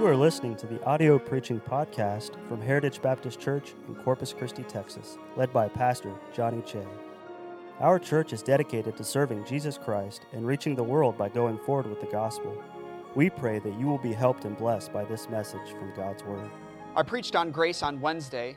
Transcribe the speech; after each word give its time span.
You 0.00 0.06
are 0.06 0.16
listening 0.16 0.56
to 0.56 0.66
the 0.66 0.82
audio 0.84 1.18
preaching 1.18 1.60
podcast 1.60 2.30
from 2.48 2.62
Heritage 2.62 3.02
Baptist 3.02 3.38
Church 3.38 3.74
in 3.86 3.94
Corpus 3.96 4.32
Christi, 4.32 4.62
Texas, 4.62 5.18
led 5.36 5.52
by 5.52 5.68
Pastor 5.68 6.14
Johnny 6.32 6.62
Che. 6.62 6.82
Our 7.80 7.98
church 7.98 8.32
is 8.32 8.42
dedicated 8.42 8.96
to 8.96 9.04
serving 9.04 9.44
Jesus 9.44 9.76
Christ 9.76 10.22
and 10.32 10.46
reaching 10.46 10.74
the 10.74 10.82
world 10.82 11.18
by 11.18 11.28
going 11.28 11.58
forward 11.58 11.86
with 11.86 12.00
the 12.00 12.06
gospel. 12.06 12.56
We 13.14 13.28
pray 13.28 13.58
that 13.58 13.78
you 13.78 13.84
will 13.88 13.98
be 13.98 14.14
helped 14.14 14.46
and 14.46 14.56
blessed 14.56 14.90
by 14.90 15.04
this 15.04 15.28
message 15.28 15.68
from 15.72 15.92
God's 15.94 16.24
Word. 16.24 16.50
I 16.96 17.02
preached 17.02 17.36
on 17.36 17.50
grace 17.50 17.82
on 17.82 18.00
Wednesday 18.00 18.56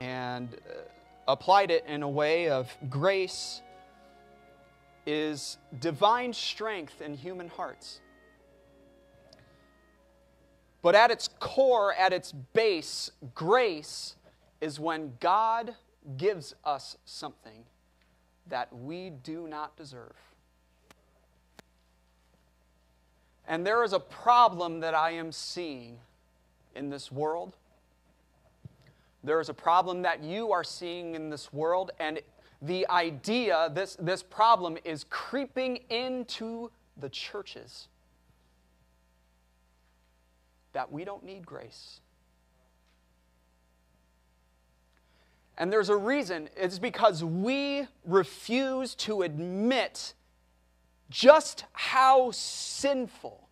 and 0.00 0.54
uh, 0.54 0.82
applied 1.26 1.72
it 1.72 1.84
in 1.88 2.04
a 2.04 2.08
way 2.08 2.48
of 2.48 2.72
grace 2.88 3.60
is 5.04 5.58
divine 5.80 6.32
strength 6.32 7.00
in 7.00 7.14
human 7.14 7.48
hearts. 7.48 8.02
But 10.86 10.94
at 10.94 11.10
its 11.10 11.28
core, 11.40 11.92
at 11.94 12.12
its 12.12 12.30
base, 12.30 13.10
grace 13.34 14.14
is 14.60 14.78
when 14.78 15.14
God 15.18 15.74
gives 16.16 16.54
us 16.64 16.96
something 17.04 17.64
that 18.46 18.72
we 18.72 19.10
do 19.10 19.48
not 19.48 19.76
deserve. 19.76 20.14
And 23.48 23.66
there 23.66 23.82
is 23.82 23.94
a 23.94 23.98
problem 23.98 24.78
that 24.78 24.94
I 24.94 25.10
am 25.10 25.32
seeing 25.32 25.98
in 26.76 26.88
this 26.88 27.10
world. 27.10 27.56
There 29.24 29.40
is 29.40 29.48
a 29.48 29.54
problem 29.54 30.02
that 30.02 30.22
you 30.22 30.52
are 30.52 30.62
seeing 30.62 31.16
in 31.16 31.30
this 31.30 31.52
world, 31.52 31.90
and 31.98 32.20
the 32.62 32.86
idea, 32.90 33.72
this, 33.74 33.96
this 33.98 34.22
problem 34.22 34.78
is 34.84 35.02
creeping 35.10 35.80
into 35.90 36.70
the 36.96 37.08
churches 37.08 37.88
that 40.76 40.92
we 40.92 41.06
don't 41.06 41.24
need 41.24 41.46
grace. 41.46 42.00
And 45.56 45.72
there's 45.72 45.88
a 45.88 45.96
reason. 45.96 46.50
It's 46.54 46.78
because 46.78 47.24
we 47.24 47.86
refuse 48.04 48.94
to 48.96 49.22
admit 49.22 50.12
just 51.08 51.64
how 51.72 52.30
sinful 52.30 53.48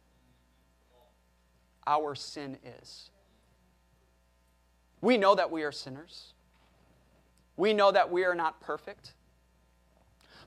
our 1.86 2.14
sin 2.14 2.58
is. 2.82 3.08
We 5.00 5.16
know 5.16 5.34
that 5.34 5.50
we 5.50 5.62
are 5.62 5.72
sinners. 5.72 6.34
We 7.56 7.72
know 7.72 7.90
that 7.90 8.12
we 8.12 8.26
are 8.26 8.34
not 8.34 8.60
perfect. 8.60 9.14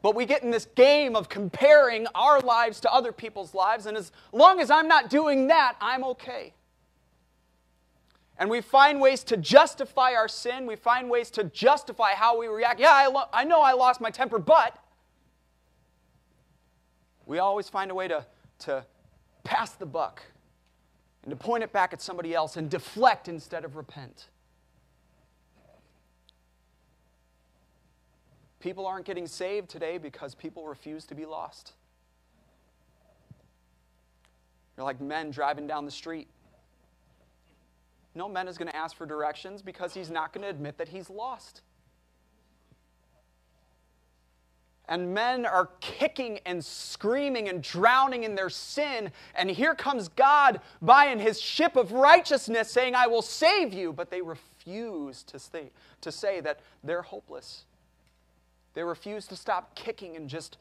But 0.04 0.14
we 0.14 0.28
get 0.28 0.44
in 0.44 0.52
this 0.52 0.66
game 0.76 1.16
of 1.16 1.28
comparing 1.28 2.06
our 2.14 2.40
lives 2.40 2.80
to 2.82 2.94
other 2.94 3.12
people's 3.12 3.56
lives, 3.56 3.88
and 3.88 3.98
as 3.98 4.12
long 4.32 4.60
as 4.60 4.70
I'm 4.70 4.88
not 4.88 5.10
doing 5.10 5.48
that, 5.48 5.76
I'm 5.82 6.04
okay. 6.04 6.54
And 8.40 8.50
we 8.50 8.62
find 8.62 9.02
ways 9.02 9.24
to 9.26 9.38
justify 9.38 10.14
our 10.14 10.28
sin. 10.28 10.68
We 10.68 10.76
find 10.76 11.10
ways 11.10 11.32
to 11.32 11.44
justify 11.46 12.12
how 12.12 12.38
we 12.38 12.48
react. 12.48 12.80
Yeah, 12.80 12.92
I, 12.94 13.08
lo- 13.08 13.30
I 13.34 13.44
know 13.44 13.62
I 13.62 13.74
lost 13.74 14.00
my 14.00 14.12
temper, 14.12 14.38
but 14.38 14.78
we 17.26 17.40
always 17.40 17.68
find 17.68 17.90
a 17.90 17.96
way 17.96 18.08
to, 18.08 18.26
to 18.60 18.86
pass 19.44 19.72
the 19.72 19.86
buck 19.86 20.22
and 21.24 21.32
to 21.32 21.36
point 21.36 21.64
it 21.64 21.72
back 21.72 21.94
at 21.94 22.02
somebody 22.02 22.34
else 22.34 22.58
and 22.58 22.70
deflect 22.70 23.28
instead 23.28 23.66
of 23.66 23.76
repent. 23.76 24.28
People 28.60 28.86
aren't 28.86 29.06
getting 29.06 29.28
saved 29.28 29.70
today 29.70 29.98
because 29.98 30.36
people 30.36 30.68
refuse 30.68 31.06
to 31.06 31.16
be 31.16 31.26
lost. 31.26 31.74
You're 34.76 34.84
like 34.84 35.02
men 35.02 35.32
driving 35.32 35.68
down 35.68 35.86
the 35.86 35.92
street. 35.92 36.28
No 38.18 38.28
man 38.28 38.48
is 38.48 38.58
going 38.58 38.70
to 38.70 38.76
ask 38.76 38.96
for 38.96 39.06
directions 39.06 39.62
because 39.62 39.94
he's 39.94 40.10
not 40.10 40.34
going 40.34 40.42
to 40.42 40.50
admit 40.50 40.80
that 40.80 40.88
he's 40.88 41.08
lost. 41.08 41.62
And 44.90 45.14
men 45.14 45.46
are 45.46 45.70
kicking 45.82 46.40
and 46.44 46.66
screaming 46.66 47.48
and 47.48 47.62
drowning 47.62 48.24
in 48.24 48.34
their 48.34 48.50
sin. 48.50 49.12
And 49.36 49.52
here 49.52 49.76
comes 49.76 50.08
God 50.08 50.62
by 50.82 51.08
in 51.08 51.20
his 51.20 51.40
ship 51.40 51.76
of 51.76 51.92
righteousness 51.92 52.72
saying, 52.72 52.96
I 52.96 53.06
will 53.06 53.22
save 53.22 53.72
you. 53.72 53.94
But 53.94 54.10
they 54.10 54.24
refuse 54.24 55.22
to 55.24 55.38
say, 55.38 55.70
to 56.02 56.12
say 56.12 56.40
that 56.40 56.62
they're 56.84 57.04
hopeless. 57.04 57.66
They 58.74 58.82
refuse 58.82 59.28
to 59.28 59.36
stop 59.36 59.76
kicking 59.76 60.16
and 60.16 60.28
just 60.28 60.58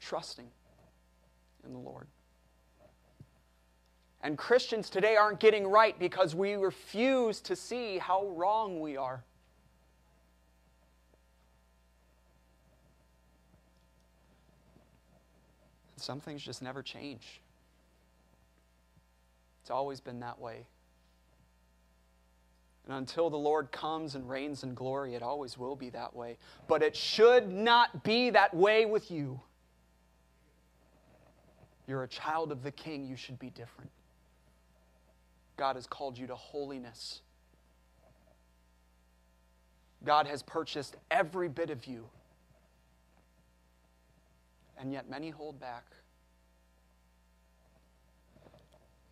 trusting 0.00 0.48
in 1.64 1.72
the 1.72 1.78
Lord. 1.78 2.08
And 4.22 4.36
Christians 4.36 4.90
today 4.90 5.16
aren't 5.16 5.38
getting 5.38 5.66
right 5.66 5.98
because 5.98 6.34
we 6.34 6.54
refuse 6.54 7.40
to 7.42 7.54
see 7.54 7.98
how 7.98 8.26
wrong 8.28 8.80
we 8.80 8.96
are. 8.96 9.22
Some 15.96 16.20
things 16.20 16.42
just 16.42 16.62
never 16.62 16.82
change. 16.82 17.40
It's 19.62 19.70
always 19.70 20.00
been 20.00 20.20
that 20.20 20.38
way. 20.40 20.66
And 22.86 22.96
until 22.96 23.28
the 23.28 23.36
Lord 23.36 23.70
comes 23.70 24.14
and 24.14 24.28
reigns 24.28 24.62
in 24.62 24.72
glory, 24.74 25.14
it 25.14 25.22
always 25.22 25.58
will 25.58 25.76
be 25.76 25.90
that 25.90 26.16
way. 26.16 26.38
But 26.66 26.82
it 26.82 26.96
should 26.96 27.52
not 27.52 28.02
be 28.02 28.30
that 28.30 28.54
way 28.54 28.86
with 28.86 29.10
you. 29.10 29.40
You're 31.86 32.04
a 32.04 32.08
child 32.08 32.50
of 32.50 32.62
the 32.62 32.70
King, 32.70 33.04
you 33.04 33.16
should 33.16 33.38
be 33.38 33.50
different. 33.50 33.90
God 35.58 35.76
has 35.76 35.86
called 35.86 36.16
you 36.16 36.26
to 36.28 36.34
holiness. 36.34 37.20
God 40.04 40.26
has 40.26 40.42
purchased 40.42 40.96
every 41.10 41.48
bit 41.48 41.68
of 41.68 41.84
you. 41.84 42.06
And 44.78 44.92
yet 44.92 45.10
many 45.10 45.28
hold 45.28 45.60
back. 45.60 45.84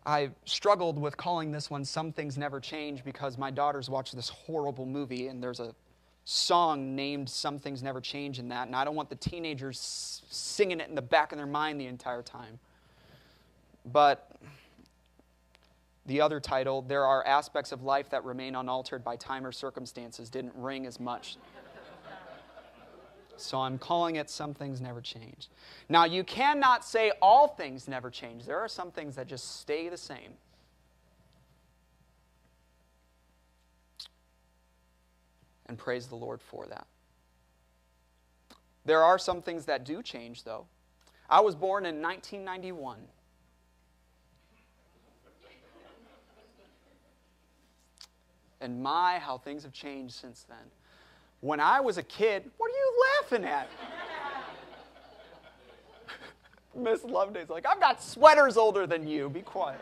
I 0.05 0.29
struggled 0.45 0.97
with 0.97 1.17
calling 1.17 1.51
this 1.51 1.69
one 1.69 1.83
Some 1.83 2.13
Things 2.13 2.37
Never 2.37 2.61
Change 2.61 3.03
because 3.03 3.37
my 3.37 3.51
daughters 3.51 3.89
watch 3.89 4.13
this 4.13 4.29
horrible 4.29 4.85
movie 4.85 5.27
and 5.27 5.43
there's 5.43 5.59
a 5.59 5.75
song 6.23 6.95
named 6.95 7.29
Some 7.29 7.59
Things 7.59 7.83
Never 7.83 7.99
Change 7.99 8.39
in 8.39 8.47
that, 8.49 8.67
and 8.67 8.75
I 8.75 8.85
don't 8.85 8.95
want 8.95 9.09
the 9.09 9.15
teenagers 9.15 10.21
singing 10.29 10.79
it 10.79 10.87
in 10.87 10.95
the 10.95 11.01
back 11.01 11.33
of 11.33 11.37
their 11.37 11.45
mind 11.45 11.79
the 11.79 11.87
entire 11.87 12.21
time. 12.21 12.59
But 13.91 14.31
the 16.07 16.21
other 16.21 16.39
title, 16.39 16.81
There 16.81 17.05
Are 17.05 17.25
Aspects 17.27 17.71
of 17.71 17.83
Life 17.83 18.09
That 18.09 18.23
Remain 18.23 18.55
Unaltered 18.55 19.03
by 19.03 19.17
Time 19.17 19.45
or 19.45 19.51
Circumstances, 19.51 20.29
didn't 20.29 20.53
ring 20.55 20.85
as 20.85 20.99
much. 20.99 21.37
So 23.35 23.59
I'm 23.59 23.77
calling 23.77 24.15
it 24.15 24.29
Some 24.29 24.53
Things 24.53 24.81
Never 24.81 25.01
Change. 25.01 25.49
Now, 25.89 26.05
you 26.05 26.23
cannot 26.23 26.83
say 26.83 27.11
all 27.21 27.49
things 27.49 27.87
never 27.87 28.09
change. 28.09 28.45
There 28.45 28.57
are 28.57 28.67
some 28.67 28.89
things 28.89 29.15
that 29.15 29.27
just 29.27 29.59
stay 29.59 29.89
the 29.89 29.97
same. 29.97 30.33
And 35.67 35.77
praise 35.77 36.07
the 36.07 36.15
Lord 36.15 36.41
for 36.41 36.65
that. 36.67 36.87
There 38.85 39.03
are 39.03 39.19
some 39.19 39.41
things 39.41 39.65
that 39.65 39.83
do 39.83 40.01
change, 40.01 40.45
though. 40.45 40.65
I 41.29 41.41
was 41.41 41.53
born 41.53 41.85
in 41.85 42.01
1991. 42.01 42.99
And 48.59 48.81
my, 48.81 49.19
how 49.19 49.37
things 49.37 49.63
have 49.63 49.73
changed 49.73 50.15
since 50.15 50.45
then. 50.47 50.57
When 51.41 51.59
I 51.59 51.79
was 51.79 51.97
a 51.97 52.03
kid, 52.03 52.49
what 52.57 52.71
are 52.71 52.75
you 52.75 52.93
laughing 53.21 53.45
at? 53.45 53.69
Miss 56.75 57.01
Loveday's 57.01 57.49
like, 57.49 57.65
I've 57.67 57.79
got 57.79 58.01
sweaters 58.01 58.57
older 58.57 58.87
than 58.87 59.07
you. 59.07 59.29
Be 59.29 59.41
quiet. 59.41 59.79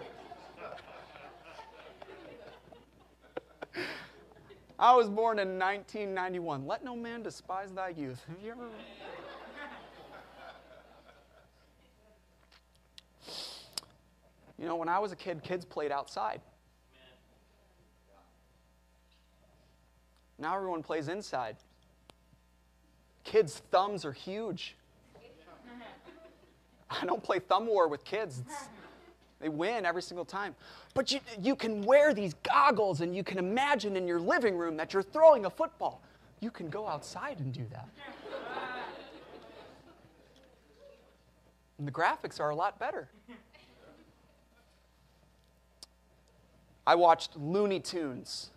I 4.77 4.93
was 4.93 5.07
born 5.07 5.39
in 5.39 5.57
1991. 5.57 6.67
Let 6.67 6.83
no 6.83 6.97
man 6.97 7.23
despise 7.23 7.71
thy 7.71 7.89
youth. 7.89 8.21
Have 8.27 8.37
you 8.43 8.51
ever. 8.51 8.67
You 14.57 14.65
know, 14.65 14.75
when 14.75 14.89
I 14.89 14.99
was 14.99 15.11
a 15.11 15.15
kid, 15.15 15.43
kids 15.43 15.65
played 15.65 15.91
outside. 15.91 16.41
Now 20.37 20.55
everyone 20.55 20.83
plays 20.83 21.07
inside. 21.07 21.55
Kids' 23.23 23.61
thumbs 23.71 24.05
are 24.05 24.11
huge. 24.11 24.75
I 26.89 27.05
don't 27.05 27.23
play 27.23 27.39
thumb 27.39 27.67
war 27.67 27.87
with 27.87 28.03
kids. 28.03 28.43
It's, 28.45 28.67
they 29.39 29.49
win 29.49 29.85
every 29.85 30.01
single 30.01 30.25
time. 30.25 30.55
But 30.93 31.11
you, 31.11 31.19
you 31.41 31.55
can 31.55 31.83
wear 31.83 32.13
these 32.13 32.33
goggles 32.43 33.01
and 33.01 33.15
you 33.15 33.23
can 33.23 33.37
imagine 33.37 33.95
in 33.95 34.07
your 34.07 34.19
living 34.19 34.57
room 34.57 34.77
that 34.77 34.93
you're 34.93 35.03
throwing 35.03 35.45
a 35.45 35.49
football. 35.49 36.01
You 36.39 36.51
can 36.51 36.69
go 36.69 36.87
outside 36.87 37.39
and 37.39 37.53
do 37.53 37.65
that. 37.71 37.89
And 41.77 41.85
the 41.85 41.91
graphics 41.91 42.39
are 42.39 42.51
a 42.51 42.55
lot 42.55 42.79
better. 42.79 43.09
I 46.87 46.95
watched 46.95 47.35
Looney 47.35 47.79
Tunes. 47.79 48.51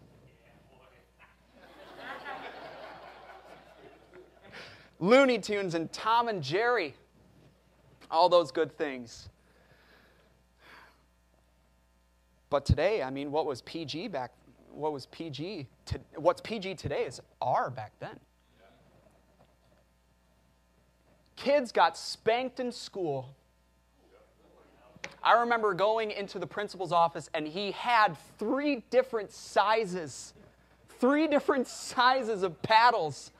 Looney 4.99 5.39
Tunes 5.39 5.75
and 5.75 5.93
Tom 5.93 6.29
and 6.29 6.43
Jerry. 6.43 6.95
All 8.11 8.29
those 8.29 8.50
good 8.50 8.77
things. 8.77 9.29
But 12.50 12.65
today, 12.65 13.03
I 13.03 13.11
mean, 13.11 13.31
what 13.31 13.47
was 13.47 13.62
PG 13.62 14.09
back? 14.09 14.33
What 14.71 14.93
was 14.93 15.06
PG? 15.06 15.67
To, 15.87 16.00
what's 16.17 16.41
PG 16.41 16.75
today 16.77 17.05
is 17.05 17.21
R 17.41 17.71
back 17.71 17.93
then. 18.00 18.19
Kids 21.37 21.71
got 21.71 21.97
spanked 21.97 22.59
in 22.59 22.73
school. 22.73 23.35
I 25.23 25.41
remember 25.41 25.75
going 25.75 26.11
into 26.11 26.39
the 26.39 26.47
principal's 26.47 26.93
office 26.93 27.29
and 27.35 27.47
he 27.47 27.73
had 27.73 28.17
three 28.39 28.85
different 28.91 29.31
sizes, 29.31 30.35
three 31.00 31.29
different 31.29 31.67
sizes 31.69 32.43
of 32.43 32.61
paddles, 32.62 33.33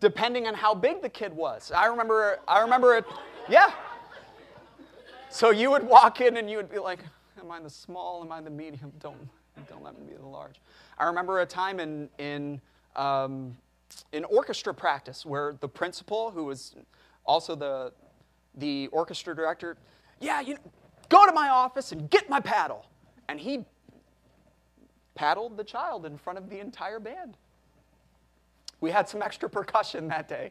depending 0.00 0.46
on 0.46 0.54
how 0.54 0.74
big 0.74 1.02
the 1.02 1.08
kid 1.08 1.32
was. 1.32 1.72
I 1.74 1.86
remember, 1.86 2.38
I 2.46 2.60
remember 2.60 2.96
it, 2.96 3.04
yeah. 3.48 3.70
So 5.30 5.50
you 5.50 5.70
would 5.70 5.84
walk 5.84 6.20
in 6.20 6.36
and 6.36 6.50
you 6.50 6.56
would 6.56 6.70
be 6.70 6.78
like, 6.78 7.00
Am 7.40 7.50
I 7.52 7.60
the 7.60 7.70
small? 7.70 8.22
Am 8.24 8.32
I 8.32 8.40
the 8.40 8.50
medium? 8.50 8.92
Don't, 8.98 9.16
don't 9.68 9.82
let 9.84 9.96
me 9.96 10.06
be 10.06 10.16
the 10.16 10.26
large. 10.26 10.56
I 10.98 11.04
remember 11.04 11.40
a 11.40 11.46
time 11.46 11.78
in, 11.78 12.08
in 12.18 12.60
um, 12.96 13.56
in 14.12 14.24
orchestra 14.24 14.74
practice 14.74 15.24
where 15.24 15.56
the 15.60 15.68
principal, 15.68 16.30
who 16.30 16.44
was 16.44 16.74
also 17.24 17.54
the, 17.54 17.92
the 18.56 18.88
orchestra 18.88 19.34
director, 19.34 19.76
yeah, 20.20 20.40
you 20.40 20.56
go 21.08 21.26
to 21.26 21.32
my 21.32 21.48
office 21.48 21.92
and 21.92 22.10
get 22.10 22.28
my 22.28 22.40
paddle. 22.40 22.86
And 23.28 23.38
he 23.38 23.64
paddled 25.14 25.56
the 25.56 25.64
child 25.64 26.06
in 26.06 26.16
front 26.18 26.38
of 26.38 26.50
the 26.50 26.58
entire 26.58 27.00
band. 27.00 27.36
We 28.80 28.90
had 28.90 29.08
some 29.08 29.22
extra 29.22 29.48
percussion 29.50 30.08
that 30.08 30.28
day. 30.28 30.50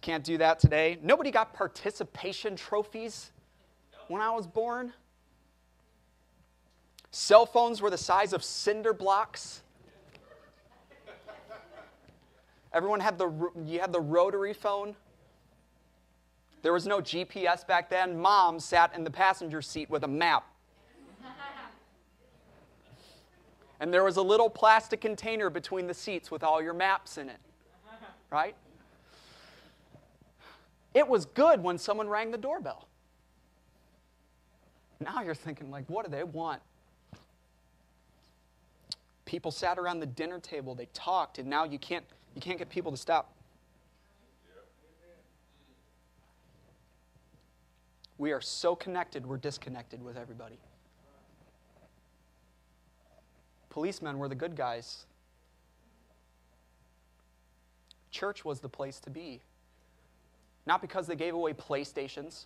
Can't 0.00 0.24
do 0.24 0.36
that 0.38 0.58
today. 0.58 0.98
Nobody 1.02 1.30
got 1.30 1.54
participation 1.54 2.56
trophies 2.56 3.30
when 4.08 4.20
I 4.20 4.30
was 4.30 4.46
born. 4.46 4.92
Cell 7.10 7.46
phones 7.46 7.80
were 7.80 7.90
the 7.90 7.96
size 7.96 8.32
of 8.32 8.44
cinder 8.44 8.92
blocks. 8.92 9.62
Everyone 12.72 12.98
had 12.98 13.16
the, 13.16 13.50
you 13.64 13.78
had 13.78 13.92
the 13.92 14.00
rotary 14.00 14.52
phone. 14.52 14.96
There 16.62 16.72
was 16.72 16.86
no 16.86 16.98
GPS 16.98 17.66
back 17.66 17.88
then. 17.88 18.18
Mom 18.18 18.58
sat 18.58 18.94
in 18.96 19.04
the 19.04 19.10
passenger 19.10 19.62
seat 19.62 19.88
with 19.88 20.02
a 20.02 20.08
map. 20.08 20.44
And 23.84 23.92
there 23.92 24.02
was 24.02 24.16
a 24.16 24.22
little 24.22 24.48
plastic 24.48 25.02
container 25.02 25.50
between 25.50 25.86
the 25.86 25.92
seats 25.92 26.30
with 26.30 26.42
all 26.42 26.62
your 26.62 26.72
maps 26.72 27.18
in 27.18 27.28
it. 27.28 27.36
Right? 28.30 28.54
It 30.94 31.06
was 31.06 31.26
good 31.26 31.62
when 31.62 31.76
someone 31.76 32.08
rang 32.08 32.30
the 32.30 32.38
doorbell. 32.38 32.88
Now 35.00 35.20
you're 35.20 35.34
thinking, 35.34 35.70
like, 35.70 35.84
what 35.90 36.06
do 36.06 36.10
they 36.10 36.24
want? 36.24 36.62
People 39.26 39.50
sat 39.50 39.78
around 39.78 40.00
the 40.00 40.06
dinner 40.06 40.38
table, 40.38 40.74
they 40.74 40.88
talked, 40.94 41.38
and 41.38 41.46
now 41.46 41.64
you 41.64 41.78
can't, 41.78 42.06
you 42.34 42.40
can't 42.40 42.56
get 42.56 42.70
people 42.70 42.90
to 42.90 42.96
stop. 42.96 43.34
We 48.16 48.32
are 48.32 48.40
so 48.40 48.74
connected, 48.74 49.26
we're 49.26 49.36
disconnected 49.36 50.02
with 50.02 50.16
everybody. 50.16 50.56
Policemen 53.74 54.18
were 54.18 54.28
the 54.28 54.36
good 54.36 54.54
guys. 54.54 55.04
Church 58.12 58.44
was 58.44 58.60
the 58.60 58.68
place 58.68 59.00
to 59.00 59.10
be. 59.10 59.40
Not 60.64 60.80
because 60.80 61.08
they 61.08 61.16
gave 61.16 61.34
away 61.34 61.54
PlayStations 61.54 62.44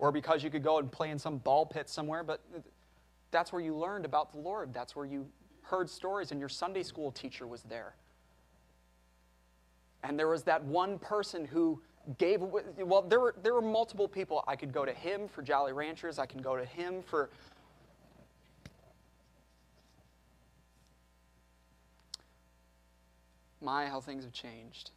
or 0.00 0.10
because 0.10 0.42
you 0.42 0.50
could 0.50 0.64
go 0.64 0.78
and 0.78 0.90
play 0.90 1.10
in 1.10 1.18
some 1.20 1.38
ball 1.38 1.64
pit 1.64 1.88
somewhere, 1.88 2.24
but 2.24 2.40
that's 3.30 3.52
where 3.52 3.62
you 3.62 3.76
learned 3.76 4.04
about 4.04 4.32
the 4.32 4.40
Lord. 4.40 4.74
That's 4.74 4.96
where 4.96 5.06
you 5.06 5.28
heard 5.62 5.88
stories, 5.88 6.32
and 6.32 6.40
your 6.40 6.48
Sunday 6.48 6.82
school 6.82 7.12
teacher 7.12 7.46
was 7.46 7.62
there. 7.62 7.94
And 10.02 10.18
there 10.18 10.26
was 10.26 10.42
that 10.42 10.64
one 10.64 10.98
person 10.98 11.44
who 11.44 11.80
gave 12.18 12.40
well 12.40 13.02
there 13.02 13.20
were 13.20 13.36
there 13.42 13.52
were 13.52 13.60
multiple 13.60 14.08
people 14.08 14.42
i 14.48 14.56
could 14.56 14.72
go 14.72 14.86
to 14.86 14.92
him 14.92 15.28
for 15.28 15.42
jolly 15.42 15.74
ranchers 15.74 16.18
i 16.18 16.24
can 16.24 16.40
go 16.40 16.56
to 16.56 16.64
him 16.64 17.02
for 17.02 17.28
my 23.60 23.86
how 23.86 24.00
things 24.00 24.24
have 24.24 24.32
changed 24.32 24.90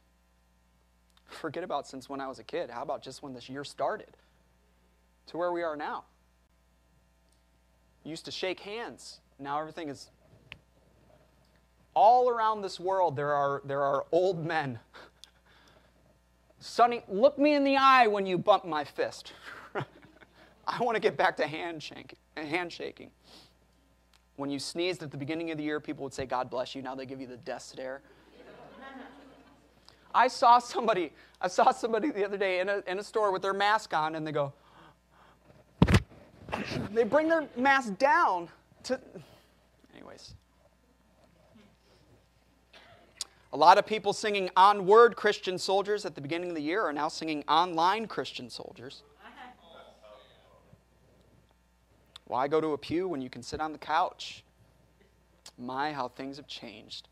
forget 1.28 1.64
about 1.64 1.88
since 1.88 2.10
when 2.10 2.22
i 2.22 2.28
was 2.28 2.40
a 2.40 2.44
kid 2.44 2.70
how 2.70 2.82
about 2.82 3.02
just 3.02 3.24
when 3.24 3.34
this 3.34 3.50
year 3.50 3.64
started 3.64 4.18
to 5.26 5.38
where 5.38 5.52
we 5.52 5.64
are 5.64 5.76
now 5.76 6.04
used 8.04 8.26
to 8.26 8.32
shake 8.32 8.60
hands 8.60 9.20
now 9.40 9.60
everything 9.60 9.90
is 9.90 10.10
all 11.96 12.30
around 12.30 12.62
this 12.62 12.80
world, 12.80 13.16
there 13.16 13.34
are, 13.34 13.62
there 13.66 13.82
are 13.82 14.06
old 14.12 14.46
men. 14.46 14.80
Sonny, 16.60 17.04
look 17.08 17.38
me 17.38 17.56
in 17.56 17.64
the 17.64 17.78
eye 17.78 18.08
when 18.08 18.26
you 18.26 18.38
bump 18.38 18.66
my 18.66 18.84
fist. 18.84 19.34
I 20.68 20.82
want 20.82 20.96
to 20.96 21.02
get 21.02 21.18
back 21.18 21.38
to 21.38 21.48
handshaking. 21.48 23.12
When 24.38 24.50
you 24.50 24.60
sneezed 24.60 25.04
at 25.04 25.12
the 25.12 25.18
beginning 25.18 25.52
of 25.52 25.58
the 25.58 25.64
year, 25.64 25.80
people 25.80 26.04
would 26.04 26.14
say, 26.14 26.26
God 26.26 26.50
bless 26.50 26.74
you. 26.74 26.82
Now 26.82 26.96
they 26.96 27.06
give 27.06 27.22
you 27.22 27.28
the 27.28 27.38
death 27.38 27.62
stare. 27.62 28.02
I 30.14 30.28
saw 30.28 30.60
somebody, 30.60 31.12
I 31.42 31.48
saw 31.48 31.72
somebody 31.72 32.12
the 32.12 32.26
other 32.26 32.38
day 32.38 32.60
in 32.60 32.70
a, 32.70 32.84
in 32.88 33.00
a 33.00 33.04
store 33.04 33.32
with 33.32 33.42
their 33.42 33.54
mask 33.54 33.94
on, 33.94 34.16
and 34.16 34.26
they 34.26 34.32
go, 34.32 34.54
they 36.92 37.04
bring 37.04 37.28
their 37.28 37.48
mask 37.58 37.98
down 37.98 38.50
to, 38.84 39.00
anyways. 39.96 40.36
A 43.54 43.58
lot 43.58 43.78
of 43.78 43.86
people 43.86 44.14
singing 44.14 44.50
Onward 44.56 45.16
Christian 45.16 45.58
soldiers 45.58 46.06
at 46.06 46.16
the 46.16 46.22
beginning 46.22 46.50
of 46.50 46.56
the 46.56 46.62
year 46.62 46.82
are 46.84 46.94
now 46.94 47.08
singing 47.08 47.44
online 47.48 48.08
Christian 48.08 48.50
soldiers. 48.50 49.04
Why 52.26 52.48
go 52.48 52.60
to 52.62 52.70
a 52.70 52.78
pew 52.78 53.08
when 53.08 53.22
you 53.22 53.30
can 53.30 53.44
sit 53.44 53.60
on 53.62 53.72
the 53.72 53.78
couch? 53.78 54.44
My, 55.58 55.94
how 55.94 56.08
things 56.08 56.38
have 56.38 56.48
changed. 56.48 57.10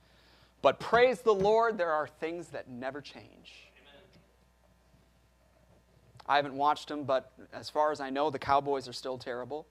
But 0.62 0.80
praise 0.80 1.22
the 1.22 1.34
Lord, 1.34 1.77
there 1.77 1.91
are 1.91 2.08
things 2.08 2.50
that 2.50 2.70
never 2.70 3.01
change. 3.01 3.72
I 6.27 6.36
haven't 6.36 6.53
watched 6.53 6.88
them, 6.88 7.03
but 7.03 7.32
as 7.51 7.70
far 7.70 7.91
as 7.91 8.00
I 8.00 8.10
know, 8.10 8.30
the 8.30 8.39
Cowboys 8.39 8.88
are 8.88 8.94
still 8.94 9.18
terrible. 9.18 9.65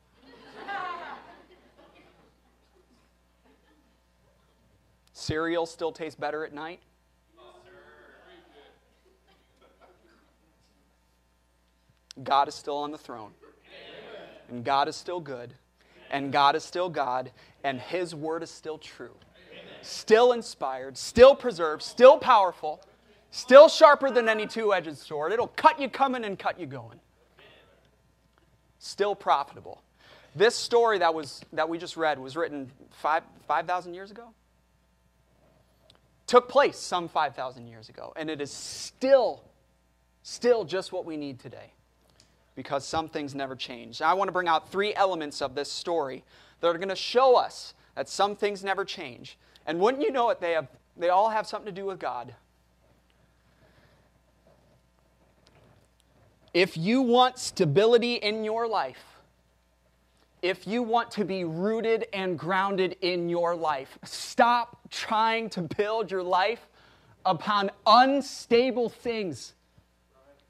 Cereal 5.12 5.66
still 5.66 5.92
tastes 5.92 6.18
better 6.18 6.44
at 6.44 6.52
night? 6.52 6.80
God 12.22 12.48
is 12.48 12.54
still 12.54 12.76
on 12.76 12.90
the 12.90 12.98
throne. 12.98 13.32
And 14.48 14.64
God 14.64 14.88
is 14.88 14.96
still 14.96 15.20
good. 15.20 15.54
And 16.10 16.32
God 16.32 16.56
is 16.56 16.64
still 16.64 16.88
God. 16.88 17.30
And 17.64 17.80
His 17.80 18.14
word 18.14 18.42
is 18.42 18.50
still 18.50 18.78
true. 18.78 19.14
Still 19.82 20.32
inspired, 20.32 20.96
still 20.96 21.34
preserved, 21.34 21.82
still 21.82 22.18
powerful, 22.18 22.82
still 23.30 23.68
sharper 23.68 24.10
than 24.10 24.28
any 24.28 24.46
two 24.46 24.74
edged 24.74 24.96
sword. 24.96 25.32
It'll 25.32 25.48
cut 25.48 25.80
you 25.80 25.88
coming 25.88 26.24
and 26.24 26.38
cut 26.38 26.58
you 26.60 26.66
going. 26.66 27.00
Still 28.78 29.14
profitable. 29.14 29.82
This 30.34 30.54
story 30.54 30.98
that, 30.98 31.14
was, 31.14 31.42
that 31.52 31.68
we 31.68 31.78
just 31.78 31.96
read 31.96 32.18
was 32.18 32.36
written 32.36 32.70
5,000 32.92 33.24
5, 33.46 33.94
years 33.94 34.10
ago 34.10 34.32
took 36.30 36.48
place 36.48 36.78
some 36.78 37.08
5,000 37.08 37.66
years 37.66 37.88
ago, 37.88 38.12
and 38.14 38.30
it 38.30 38.40
is 38.40 38.52
still, 38.52 39.42
still 40.22 40.62
just 40.62 40.92
what 40.92 41.04
we 41.04 41.16
need 41.16 41.40
today 41.40 41.72
because 42.54 42.86
some 42.86 43.08
things 43.08 43.34
never 43.34 43.56
change. 43.56 44.00
I 44.00 44.14
want 44.14 44.28
to 44.28 44.32
bring 44.32 44.46
out 44.46 44.70
three 44.70 44.94
elements 44.94 45.42
of 45.42 45.56
this 45.56 45.68
story 45.68 46.22
that 46.60 46.68
are 46.68 46.78
going 46.78 46.88
to 46.88 46.94
show 46.94 47.34
us 47.34 47.74
that 47.96 48.08
some 48.08 48.36
things 48.36 48.62
never 48.62 48.84
change. 48.84 49.38
And 49.66 49.80
wouldn't 49.80 50.02
you 50.02 50.10
know 50.10 50.30
it, 50.30 50.40
they, 50.40 50.52
have, 50.52 50.68
they 50.96 51.08
all 51.08 51.30
have 51.30 51.46
something 51.46 51.72
to 51.72 51.80
do 51.80 51.86
with 51.86 51.98
God. 51.98 52.34
If 56.52 56.76
you 56.76 57.02
want 57.02 57.38
stability 57.38 58.14
in 58.14 58.42
your 58.44 58.66
life, 58.66 59.04
if 60.42 60.66
you 60.66 60.82
want 60.82 61.10
to 61.12 61.24
be 61.24 61.44
rooted 61.44 62.06
and 62.12 62.38
grounded 62.38 62.96
in 63.02 63.28
your 63.28 63.54
life, 63.54 63.98
stop 64.04 64.78
trying 64.90 65.50
to 65.50 65.62
build 65.62 66.10
your 66.10 66.22
life 66.22 66.66
upon 67.24 67.70
unstable 67.86 68.88
things. 68.88 69.54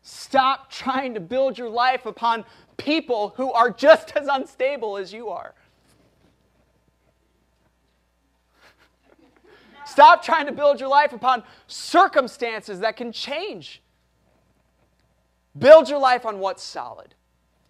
Stop 0.03 0.71
trying 0.71 1.15
to 1.15 1.21
build 1.21 1.59
your 1.59 1.69
life 1.69 2.07
upon 2.07 2.45
people 2.77 3.35
who 3.37 3.53
are 3.53 3.71
just 3.71 4.13
as 4.17 4.29
unstable 4.29 4.97
as 4.97 5.13
you 5.13 5.29
are. 5.29 5.55
Stop 9.91 10.23
trying 10.23 10.47
to 10.47 10.53
build 10.53 10.79
your 10.79 10.89
life 10.89 11.13
upon 11.13 11.43
circumstances 11.67 12.79
that 12.81 12.97
can 12.97 13.11
change. 13.11 13.83
Build 15.59 15.89
your 15.89 15.99
life 15.99 16.25
on 16.25 16.39
what's 16.39 16.63
solid. 16.63 17.15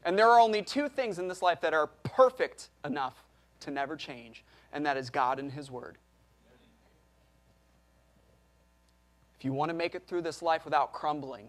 And 0.05 0.19
there 0.19 0.29
are 0.29 0.39
only 0.39 0.63
two 0.63 0.89
things 0.89 1.19
in 1.19 1.29
this 1.29 1.41
life 1.41 1.63
that 1.63 1.73
are 1.73 1.87
perfect 2.05 2.69
enough 2.85 3.25
to 3.61 3.71
never 3.71 3.97
change, 3.97 4.45
and 4.73 4.85
that 4.85 4.97
is 4.97 5.09
God 5.09 5.39
and 5.39 5.51
His 5.51 5.71
Word. 5.71 5.97
If 9.39 9.45
you 9.45 9.55
want 9.55 9.71
to 9.71 9.75
make 9.75 9.95
it 9.95 10.07
through 10.07 10.23
this 10.23 10.43
life 10.43 10.67
without 10.67 10.93
crumbling, 10.93 11.49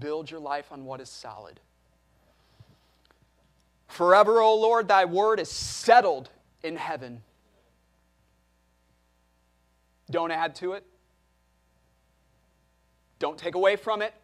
build 0.00 0.28
your 0.28 0.40
life 0.40 0.72
on 0.72 0.84
what 0.84 1.00
is 1.00 1.08
solid. 1.08 1.60
Forever, 3.86 4.40
O 4.40 4.56
Lord, 4.56 4.88
thy 4.88 5.04
word 5.04 5.38
is 5.38 5.50
settled 5.50 6.30
in 6.64 6.76
heaven. 6.76 7.22
Don't 10.12 10.30
add 10.30 10.54
to 10.56 10.74
it. 10.74 10.84
Don't 13.18 13.38
take 13.38 13.54
away 13.54 13.76
from 13.76 14.02
it. 14.02 14.14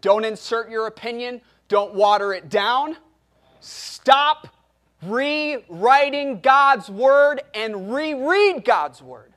Don't 0.00 0.24
insert 0.24 0.70
your 0.70 0.86
opinion. 0.86 1.40
Don't 1.68 1.94
water 1.94 2.34
it 2.34 2.50
down. 2.50 2.96
Stop 3.60 4.48
rewriting 5.02 6.40
God's 6.40 6.90
word 6.90 7.40
and 7.54 7.94
reread 7.94 8.64
God's 8.64 9.00
word. 9.00 9.32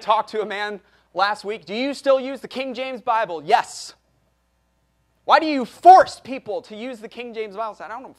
Talked 0.00 0.30
to 0.30 0.42
a 0.42 0.46
man 0.46 0.80
last 1.12 1.44
week. 1.44 1.64
Do 1.64 1.74
you 1.74 1.94
still 1.94 2.20
use 2.20 2.40
the 2.40 2.48
King 2.48 2.74
James 2.74 3.00
Bible? 3.00 3.42
Yes. 3.44 3.94
Why 5.24 5.40
do 5.40 5.46
you 5.46 5.64
force 5.64 6.20
people 6.20 6.62
to 6.62 6.76
use 6.76 7.00
the 7.00 7.08
King 7.08 7.34
James 7.34 7.56
Bible? 7.56 7.72
I 7.72 7.78
said, 7.78 7.90
I 7.90 8.00
don't 8.00 8.16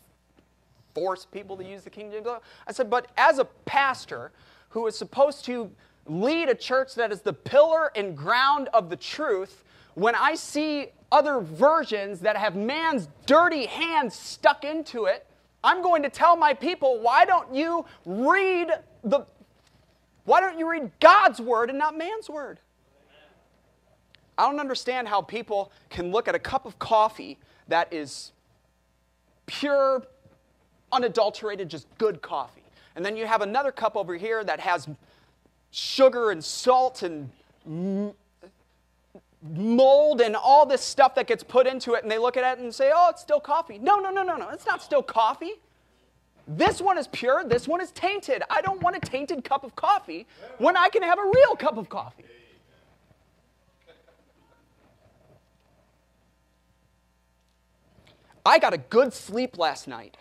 force 0.93 1.25
people 1.25 1.55
to 1.55 1.63
use 1.63 1.83
the 1.83 1.89
King 1.89 2.11
James 2.11 2.25
Bible. 2.25 2.43
I 2.67 2.73
said, 2.73 2.89
but 2.89 3.09
as 3.15 3.39
a 3.39 3.45
pastor 3.45 4.31
who 4.69 4.87
is 4.87 4.97
supposed 4.97 5.45
to 5.45 5.71
lead 6.05 6.49
a 6.49 6.55
church 6.55 6.95
that 6.95 7.11
is 7.11 7.21
the 7.21 7.33
pillar 7.33 7.91
and 7.95 8.15
ground 8.15 8.69
of 8.73 8.89
the 8.89 8.95
truth, 8.95 9.63
when 9.95 10.15
I 10.15 10.35
see 10.35 10.87
other 11.11 11.39
versions 11.39 12.19
that 12.21 12.37
have 12.37 12.55
man's 12.55 13.07
dirty 13.25 13.65
hands 13.65 14.15
stuck 14.15 14.63
into 14.63 15.05
it, 15.05 15.25
I'm 15.63 15.81
going 15.81 16.03
to 16.03 16.09
tell 16.09 16.35
my 16.35 16.53
people, 16.53 16.99
why 16.99 17.25
don't 17.25 17.53
you 17.53 17.85
read 18.05 18.71
the 19.03 19.25
why 20.25 20.41
don't 20.41 20.59
you 20.59 20.69
read 20.69 20.91
God's 20.99 21.39
word 21.39 21.69
and 21.69 21.79
not 21.79 21.97
man's 21.97 22.29
word? 22.29 22.59
I 24.37 24.45
don't 24.45 24.59
understand 24.59 25.07
how 25.07 25.21
people 25.21 25.71
can 25.89 26.11
look 26.11 26.27
at 26.27 26.35
a 26.35 26.39
cup 26.39 26.65
of 26.65 26.77
coffee 26.79 27.39
that 27.69 27.91
is 27.93 28.33
pure, 29.45 30.05
unadulterated, 30.91 31.69
just 31.69 31.87
good 31.97 32.21
coffee. 32.21 32.66
And 32.97 33.05
then 33.05 33.15
you 33.15 33.27
have 33.27 33.43
another 33.43 33.71
cup 33.71 33.95
over 33.95 34.15
here 34.15 34.43
that 34.43 34.59
has 34.59 34.89
sugar 35.69 36.31
and 36.31 36.43
salt 36.43 37.03
and 37.03 37.29
mold 39.43 40.19
and 40.19 40.35
all 40.35 40.65
this 40.65 40.81
stuff 40.81 41.13
that 41.13 41.27
gets 41.27 41.43
put 41.43 41.67
into 41.67 41.93
it, 41.93 42.01
and 42.01 42.11
they 42.11 42.17
look 42.17 42.37
at 42.37 42.57
it 42.57 42.63
and 42.63 42.73
say, 42.73 42.91
oh, 42.91 43.09
it's 43.11 43.21
still 43.21 43.39
coffee. 43.39 43.77
No, 43.77 43.99
no, 43.99 44.09
no, 44.09 44.23
no, 44.23 44.35
no. 44.35 44.49
It's 44.49 44.65
not 44.65 44.81
still 44.81 45.03
coffee. 45.03 45.53
This 46.47 46.81
one 46.81 46.97
is 46.97 47.07
pure, 47.09 47.43
this 47.43 47.67
one 47.67 47.81
is 47.81 47.91
tainted. 47.91 48.41
I 48.49 48.61
don't 48.61 48.81
want 48.81 48.95
a 48.95 48.99
tainted 48.99 49.43
cup 49.43 49.63
of 49.63 49.75
coffee 49.75 50.25
when 50.57 50.75
I 50.75 50.89
can 50.89 51.03
have 51.03 51.19
a 51.19 51.31
real 51.35 51.55
cup 51.55 51.77
of 51.77 51.89
coffee. 51.89 52.25
I 58.43 58.57
got 58.57 58.73
a 58.73 58.79
good 58.79 59.13
sleep 59.13 59.59
last 59.59 59.87
night. 59.87 60.17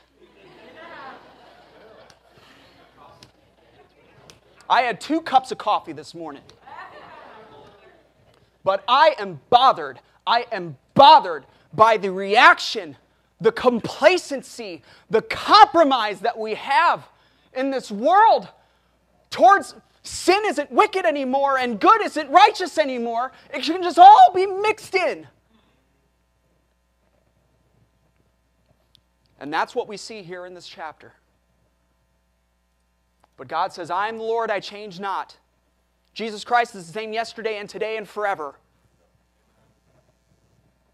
I 4.68 4.82
had 4.82 5.00
two 5.00 5.20
cups 5.20 5.52
of 5.52 5.58
coffee 5.58 5.92
this 5.92 6.14
morning. 6.14 6.42
But 8.64 8.82
I 8.88 9.14
am 9.18 9.40
bothered. 9.48 10.00
I 10.26 10.46
am 10.50 10.76
bothered 10.94 11.46
by 11.72 11.98
the 11.98 12.10
reaction, 12.10 12.96
the 13.40 13.52
complacency, 13.52 14.82
the 15.08 15.22
compromise 15.22 16.20
that 16.20 16.36
we 16.36 16.54
have 16.54 17.06
in 17.54 17.70
this 17.70 17.90
world 17.90 18.48
towards 19.30 19.74
sin 20.02 20.42
isn't 20.46 20.70
wicked 20.72 21.04
anymore 21.04 21.58
and 21.58 21.78
good 21.78 22.02
isn't 22.02 22.30
righteous 22.30 22.78
anymore. 22.78 23.32
It 23.54 23.62
can 23.62 23.82
just 23.82 23.98
all 23.98 24.32
be 24.34 24.46
mixed 24.46 24.94
in. 24.94 25.26
And 29.38 29.52
that's 29.52 29.74
what 29.74 29.86
we 29.86 29.96
see 29.96 30.22
here 30.22 30.46
in 30.46 30.54
this 30.54 30.66
chapter. 30.66 31.12
But 33.36 33.48
God 33.48 33.72
says, 33.72 33.90
I 33.90 34.08
am 34.08 34.18
the 34.18 34.24
Lord, 34.24 34.50
I 34.50 34.60
change 34.60 34.98
not. 34.98 35.36
Jesus 36.14 36.44
Christ 36.44 36.74
is 36.74 36.86
the 36.86 36.92
same 36.92 37.12
yesterday 37.12 37.58
and 37.58 37.68
today 37.68 37.98
and 37.98 38.08
forever. 38.08 38.54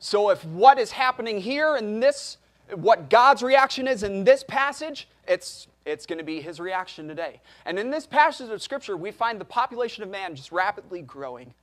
So 0.00 0.30
if 0.30 0.44
what 0.44 0.78
is 0.78 0.90
happening 0.90 1.40
here 1.40 1.76
in 1.76 2.00
this, 2.00 2.38
what 2.74 3.08
God's 3.08 3.40
reaction 3.40 3.86
is 3.86 4.02
in 4.02 4.24
this 4.24 4.42
passage, 4.42 5.06
it's, 5.28 5.68
it's 5.86 6.06
going 6.06 6.18
to 6.18 6.24
be 6.24 6.40
his 6.40 6.58
reaction 6.58 7.06
today. 7.06 7.40
And 7.64 7.78
in 7.78 7.90
this 7.90 8.04
passage 8.04 8.50
of 8.50 8.60
Scripture, 8.60 8.96
we 8.96 9.12
find 9.12 9.40
the 9.40 9.44
population 9.44 10.02
of 10.02 10.10
man 10.10 10.34
just 10.34 10.50
rapidly 10.50 11.02
growing. 11.02 11.54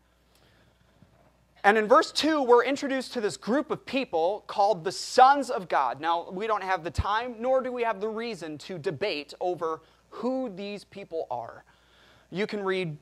And 1.66 1.78
in 1.78 1.88
verse 1.88 2.14
2, 2.14 2.42
we're 2.42 2.64
introduced 2.64 3.12
to 3.14 3.22
this 3.22 3.36
group 3.36 3.70
of 3.72 3.86
people 3.86 4.46
called 4.48 4.86
the 4.86 4.92
sons 4.94 5.50
of 5.50 5.68
God. 5.68 6.00
Now, 6.00 6.30
we 6.32 6.48
don't 6.48 6.64
have 6.64 6.86
the 6.86 6.92
time, 6.92 7.36
nor 7.40 7.62
do 7.62 7.74
we 7.74 7.84
have 7.84 8.00
the 8.00 8.08
reason 8.08 8.58
to 8.60 8.78
debate 8.78 9.34
over 9.42 9.82
who 10.10 10.52
these 10.56 10.84
people 10.84 11.28
are. 11.30 11.64
You 12.32 12.48
can 12.48 12.64
read 12.64 12.98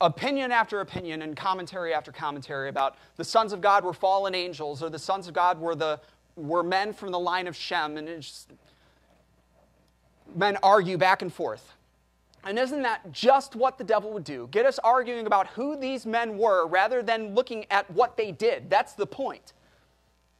opinion 0.00 0.50
after 0.52 0.80
opinion 0.80 1.22
and 1.22 1.36
commentary 1.36 1.92
after 1.92 2.10
commentary 2.10 2.68
about 2.68 2.96
the 3.16 3.24
sons 3.24 3.52
of 3.52 3.60
God 3.60 3.84
were 3.84 3.92
fallen 3.92 4.34
angels 4.34 4.82
or 4.82 4.88
the 4.88 4.98
sons 4.98 5.28
of 5.28 5.34
God 5.34 5.60
were, 5.60 5.74
the, 5.74 6.00
were 6.36 6.62
men 6.62 6.92
from 6.92 7.12
the 7.12 7.18
line 7.18 7.46
of 7.46 7.54
Shem. 7.54 7.96
And 7.96 8.22
just, 8.22 8.50
men 10.34 10.56
argue 10.62 10.96
back 10.96 11.22
and 11.22 11.32
forth. 11.32 11.74
And 12.44 12.58
isn't 12.58 12.82
that 12.82 13.12
just 13.12 13.54
what 13.54 13.76
the 13.76 13.84
devil 13.84 14.12
would 14.12 14.24
do? 14.24 14.48
Get 14.50 14.64
us 14.64 14.78
arguing 14.78 15.26
about 15.26 15.48
who 15.48 15.76
these 15.76 16.06
men 16.06 16.38
were 16.38 16.66
rather 16.66 17.02
than 17.02 17.34
looking 17.34 17.66
at 17.70 17.90
what 17.90 18.16
they 18.16 18.32
did. 18.32 18.70
That's 18.70 18.94
the 18.94 19.06
point. 19.06 19.52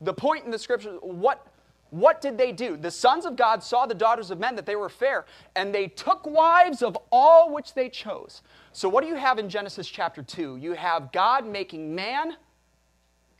The 0.00 0.14
point 0.14 0.46
in 0.46 0.50
the 0.50 0.58
scripture, 0.58 0.92
what, 1.02 1.46
what 1.90 2.20
did 2.20 2.38
they 2.38 2.52
do? 2.52 2.76
The 2.76 2.90
sons 2.90 3.26
of 3.26 3.37
God 3.37 3.62
saw 3.62 3.85
the 3.85 3.94
daughters 3.94 4.30
of 4.30 4.38
men 4.38 4.54
that 4.56 4.66
they 4.66 4.76
were 4.76 4.88
fair, 4.88 5.26
and 5.56 5.75
they 5.75 5.88
took 5.88 6.25
wives 6.25 6.82
of 6.82 6.97
all 7.11 7.52
which 7.52 7.75
they 7.75 7.88
chose. 7.88 8.42
So, 8.73 8.88
what 8.88 9.02
do 9.02 9.09
you 9.09 9.16
have 9.16 9.38
in 9.38 9.49
Genesis 9.49 9.88
chapter 9.88 10.23
2? 10.23 10.56
You 10.56 10.73
have 10.73 11.11
God 11.12 11.47
making 11.47 11.94
man 11.94 12.37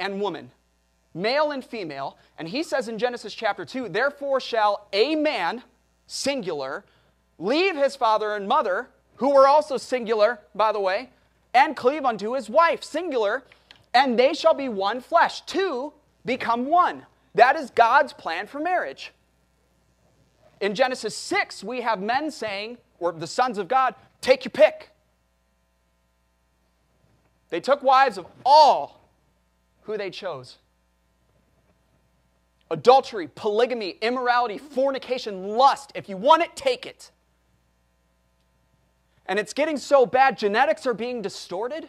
and 0.01 0.21
woman, 0.21 0.51
male 1.15 1.53
and 1.53 1.65
female. 1.65 2.19
And 2.39 2.49
he 2.49 2.65
says 2.65 2.89
in 2.89 2.99
Genesis 2.99 3.35
chapter 3.35 3.65
2, 3.65 3.89
therefore 3.89 4.41
shall 4.41 4.89
a 4.93 5.15
man, 5.15 5.63
singular, 6.07 6.85
leave 7.39 7.77
his 7.77 7.95
father 7.95 8.35
and 8.35 8.49
mother, 8.49 8.89
who 9.17 9.33
were 9.33 9.47
also 9.47 9.77
singular, 9.77 10.41
by 10.55 10.73
the 10.73 10.81
way, 10.81 11.11
and 11.55 11.77
cleave 11.77 12.05
unto 12.05 12.35
his 12.35 12.49
wife, 12.49 12.83
singular, 12.83 13.45
and 13.95 14.19
they 14.19 14.33
shall 14.33 14.55
be 14.55 14.69
one 14.69 15.01
flesh. 15.01 15.43
Two 15.43 15.93
become 16.25 16.67
one. 16.67 17.05
That 17.35 17.57
is 17.57 17.71
God's 17.71 18.13
plan 18.13 18.47
for 18.47 18.61
marriage. 18.61 19.13
In 20.61 20.75
Genesis 20.75 21.17
6, 21.17 21.65
we 21.65 21.81
have 21.81 22.01
men 22.01 22.31
saying, 22.31 22.79
or 22.99 23.13
the 23.13 23.27
sons 23.27 23.57
of 23.59 23.69
God, 23.69 23.95
take 24.21 24.45
your 24.45 24.51
pick. 24.51 24.91
They 27.49 27.61
took 27.61 27.83
wives 27.83 28.19
of 28.19 28.27
all 28.45 29.01
who 29.83 29.97
they 29.97 30.11
chose. 30.11 30.59
Adultery, 32.71 33.29
polygamy, 33.35 33.97
immorality, 34.01 34.59
fornication, 34.59 35.49
lust. 35.49 35.91
If 35.95 36.09
you 36.09 36.17
want 36.17 36.43
it, 36.43 36.55
take 36.55 36.87
it. 36.87 37.11
And 39.27 39.39
it's 39.39 39.53
getting 39.53 39.77
so 39.77 40.07
bad, 40.07 40.39
genetics 40.39 40.87
are 40.87 40.95
being 40.95 41.23
distorted. 41.23 41.89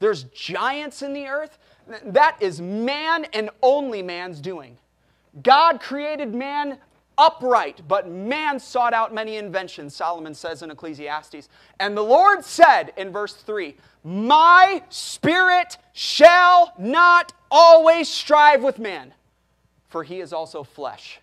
There's 0.00 0.24
giants 0.24 1.00
in 1.00 1.14
the 1.14 1.26
earth. 1.26 1.58
That 2.04 2.36
is 2.40 2.60
man 2.60 3.26
and 3.32 3.50
only 3.62 4.02
man's 4.02 4.40
doing. 4.40 4.78
God 5.42 5.80
created 5.80 6.34
man 6.34 6.78
upright, 7.18 7.82
but 7.86 8.08
man 8.08 8.58
sought 8.58 8.92
out 8.92 9.14
many 9.14 9.36
inventions, 9.36 9.94
Solomon 9.94 10.34
says 10.34 10.62
in 10.62 10.70
Ecclesiastes. 10.70 11.48
And 11.80 11.96
the 11.96 12.02
Lord 12.02 12.44
said 12.44 12.92
in 12.96 13.12
verse 13.12 13.34
3 13.34 13.76
My 14.02 14.82
spirit 14.88 15.78
shall 15.92 16.72
not 16.78 17.32
always 17.50 18.08
strive 18.08 18.62
with 18.62 18.78
man, 18.78 19.12
for 19.88 20.02
he 20.02 20.20
is 20.20 20.32
also 20.32 20.62
flesh. 20.62 21.20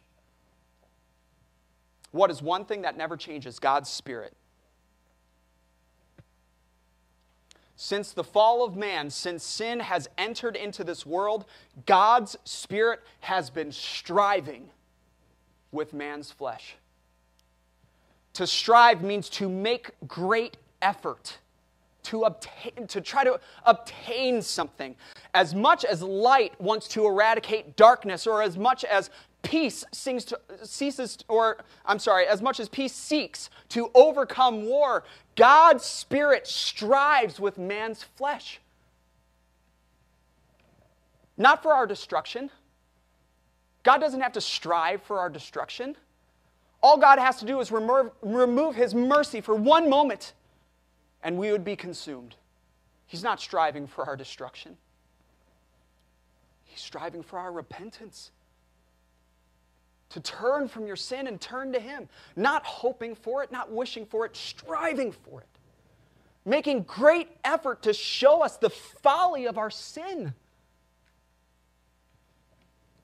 What 2.11 2.29
is 2.29 2.41
one 2.41 2.65
thing 2.65 2.81
that 2.81 2.97
never 2.97 3.15
changes? 3.15 3.59
God's 3.59 3.89
spirit. 3.89 4.33
Since 7.83 8.11
the 8.11 8.23
fall 8.23 8.63
of 8.63 8.77
man, 8.77 9.09
since 9.09 9.43
sin 9.43 9.79
has 9.79 10.07
entered 10.15 10.55
into 10.55 10.83
this 10.83 11.03
world, 11.03 11.45
God's 11.87 12.37
Spirit 12.43 12.99
has 13.21 13.49
been 13.49 13.71
striving 13.71 14.69
with 15.71 15.91
man's 15.91 16.31
flesh. 16.31 16.75
To 18.33 18.45
strive 18.45 19.01
means 19.01 19.29
to 19.29 19.49
make 19.49 19.89
great 20.07 20.57
effort, 20.83 21.39
to, 22.03 22.21
obtain, 22.21 22.85
to 22.85 23.01
try 23.01 23.23
to 23.23 23.39
obtain 23.65 24.43
something. 24.43 24.95
As 25.33 25.55
much 25.55 25.83
as 25.83 26.03
light 26.03 26.53
wants 26.61 26.87
to 26.89 27.07
eradicate 27.07 27.77
darkness, 27.77 28.27
or 28.27 28.43
as 28.43 28.59
much 28.59 28.83
as 28.83 29.09
peace 29.41 29.85
to, 29.91 30.39
ceases, 30.63 31.17
or 31.27 31.57
I'm 31.85 31.99
sorry, 31.99 32.25
as 32.27 32.41
much 32.41 32.59
as 32.59 32.69
peace 32.69 32.93
seeks 32.93 33.49
to 33.69 33.89
overcome 33.93 34.65
war, 34.65 35.03
God's 35.35 35.83
Spirit 35.83 36.47
strives 36.47 37.39
with 37.39 37.57
man's 37.57 38.03
flesh. 38.03 38.59
Not 41.37 41.63
for 41.63 41.73
our 41.73 41.87
destruction. 41.87 42.51
God 43.83 43.97
doesn't 43.97 44.21
have 44.21 44.33
to 44.33 44.41
strive 44.41 45.01
for 45.01 45.19
our 45.19 45.29
destruction. 45.29 45.95
All 46.83 46.97
God 46.97 47.19
has 47.19 47.37
to 47.37 47.45
do 47.45 47.59
is 47.59 47.71
remove, 47.71 48.11
remove 48.21 48.75
His 48.75 48.93
mercy 48.93 49.41
for 49.41 49.55
one 49.55 49.89
moment, 49.89 50.33
and 51.23 51.37
we 51.37 51.51
would 51.51 51.63
be 51.63 51.75
consumed. 51.75 52.35
He's 53.07 53.23
not 53.23 53.39
striving 53.39 53.87
for 53.87 54.05
our 54.05 54.15
destruction, 54.15 54.77
He's 56.63 56.81
striving 56.81 57.23
for 57.23 57.39
our 57.39 57.51
repentance 57.51 58.31
to 60.11 60.19
turn 60.19 60.67
from 60.67 60.85
your 60.85 60.95
sin 60.95 61.27
and 61.27 61.39
turn 61.39 61.73
to 61.73 61.79
Him, 61.79 62.07
not 62.35 62.65
hoping 62.65 63.15
for 63.15 63.43
it, 63.43 63.51
not 63.51 63.71
wishing 63.71 64.05
for 64.05 64.25
it, 64.25 64.35
striving 64.35 65.11
for 65.11 65.41
it, 65.41 65.47
making 66.45 66.83
great 66.83 67.29
effort 67.43 67.81
to 67.83 67.93
show 67.93 68.41
us 68.41 68.57
the 68.57 68.69
folly 68.69 69.45
of 69.45 69.57
our 69.57 69.69
sin. 69.69 70.33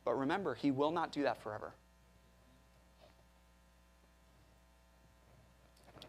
But 0.04 0.18
remember, 0.18 0.56
He 0.56 0.72
will 0.72 0.92
not 0.92 1.12
do 1.12 1.24
that 1.24 1.42
forever. 1.42 1.74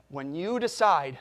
When 0.09 0.35
you 0.35 0.59
decide, 0.59 1.19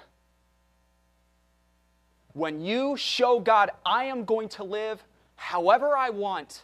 when 2.33 2.61
you 2.61 2.95
show 2.95 3.39
God, 3.39 3.71
I 3.85 4.05
am 4.05 4.23
going 4.25 4.49
to 4.49 4.63
live 4.63 5.03
however 5.35 5.97
I 5.97 6.09
want 6.09 6.63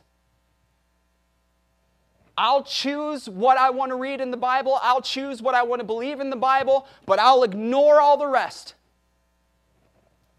I'll 2.37 2.63
choose 2.63 3.29
what 3.29 3.57
I 3.57 3.69
want 3.69 3.91
to 3.91 3.95
read 3.95 4.19
in 4.19 4.31
the 4.31 4.37
Bible, 4.37 4.79
I'll 4.81 5.01
choose 5.01 5.41
what 5.41 5.55
I 5.55 5.63
want 5.63 5.79
to 5.81 5.85
believe 5.85 6.19
in 6.19 6.29
the 6.29 6.35
Bible, 6.35 6.87
but 7.05 7.19
I'll 7.19 7.43
ignore 7.43 7.99
all 8.01 8.17
the 8.17 8.27
rest. 8.27 8.75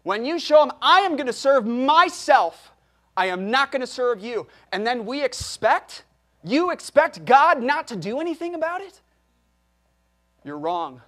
When 0.03 0.25
you 0.25 0.37
show 0.37 0.59
them, 0.59 0.73
I 0.81 0.99
am 1.01 1.15
going 1.15 1.27
to 1.27 1.33
serve 1.33 1.65
myself, 1.65 2.71
I 3.17 3.27
am 3.27 3.49
not 3.49 3.71
going 3.71 3.81
to 3.81 3.87
serve 3.87 4.23
you. 4.23 4.47
And 4.71 4.85
then 4.85 5.05
we 5.05 5.23
expect, 5.23 6.03
you 6.43 6.71
expect 6.71 7.25
God 7.25 7.63
not 7.63 7.87
to 7.87 7.95
do 7.95 8.19
anything 8.19 8.55
about 8.55 8.81
it? 8.81 9.01
You're 10.43 10.59
wrong. 10.59 11.01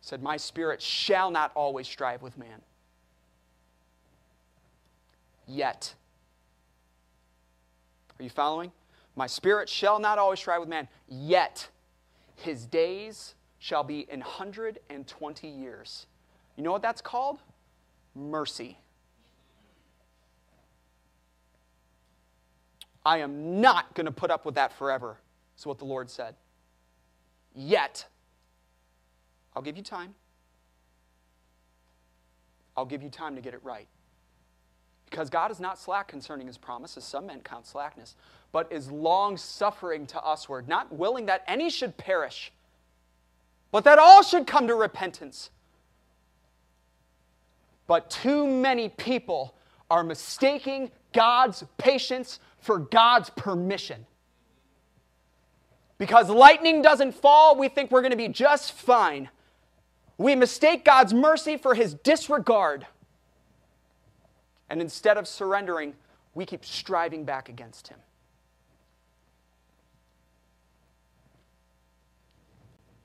said, 0.00 0.22
My 0.22 0.36
spirit 0.36 0.82
shall 0.82 1.30
not 1.30 1.52
always 1.54 1.86
strive 1.86 2.22
with 2.22 2.36
man. 2.36 2.60
Yet 5.46 5.94
are 8.22 8.24
you 8.24 8.30
following? 8.30 8.72
My 9.16 9.26
spirit 9.26 9.68
shall 9.68 9.98
not 9.98 10.18
always 10.18 10.38
strive 10.38 10.60
with 10.60 10.68
man, 10.68 10.88
yet 11.08 11.68
his 12.36 12.66
days 12.66 13.34
shall 13.58 13.84
be 13.84 14.06
in 14.08 14.20
120 14.20 15.48
years. 15.48 16.06
You 16.56 16.62
know 16.62 16.72
what 16.72 16.82
that's 16.82 17.02
called? 17.02 17.40
Mercy. 18.14 18.78
I 23.04 23.18
am 23.18 23.60
not 23.60 23.94
going 23.94 24.06
to 24.06 24.12
put 24.12 24.30
up 24.30 24.46
with 24.46 24.54
that 24.54 24.72
forever, 24.72 25.18
is 25.58 25.66
what 25.66 25.78
the 25.78 25.84
Lord 25.84 26.08
said. 26.08 26.36
Yet, 27.54 28.06
I'll 29.54 29.62
give 29.62 29.76
you 29.76 29.82
time. 29.82 30.14
I'll 32.76 32.86
give 32.86 33.02
you 33.02 33.10
time 33.10 33.34
to 33.34 33.42
get 33.42 33.52
it 33.52 33.60
right. 33.64 33.88
Because 35.12 35.28
God 35.28 35.50
is 35.50 35.60
not 35.60 35.78
slack 35.78 36.08
concerning 36.08 36.46
his 36.46 36.56
promise, 36.56 36.96
as 36.96 37.04
some 37.04 37.26
men 37.26 37.40
count 37.40 37.66
slackness, 37.66 38.16
but 38.50 38.72
is 38.72 38.90
long 38.90 39.36
suffering 39.36 40.06
to 40.06 40.18
usward, 40.26 40.66
not 40.66 40.90
willing 40.90 41.26
that 41.26 41.44
any 41.46 41.68
should 41.68 41.98
perish, 41.98 42.50
but 43.70 43.84
that 43.84 43.98
all 43.98 44.22
should 44.22 44.46
come 44.46 44.66
to 44.68 44.74
repentance. 44.74 45.50
But 47.86 48.08
too 48.08 48.46
many 48.46 48.88
people 48.88 49.54
are 49.90 50.02
mistaking 50.02 50.90
God's 51.12 51.62
patience 51.76 52.40
for 52.58 52.78
God's 52.78 53.28
permission. 53.28 54.06
Because 55.98 56.30
lightning 56.30 56.80
doesn't 56.80 57.12
fall, 57.12 57.58
we 57.58 57.68
think 57.68 57.90
we're 57.90 58.00
going 58.00 58.12
to 58.12 58.16
be 58.16 58.28
just 58.28 58.72
fine. 58.72 59.28
We 60.16 60.36
mistake 60.36 60.86
God's 60.86 61.12
mercy 61.12 61.58
for 61.58 61.74
his 61.74 61.92
disregard. 61.92 62.86
And 64.72 64.80
instead 64.80 65.18
of 65.18 65.28
surrendering, 65.28 65.92
we 66.32 66.46
keep 66.46 66.64
striving 66.64 67.26
back 67.26 67.50
against 67.50 67.88
Him. 67.88 67.98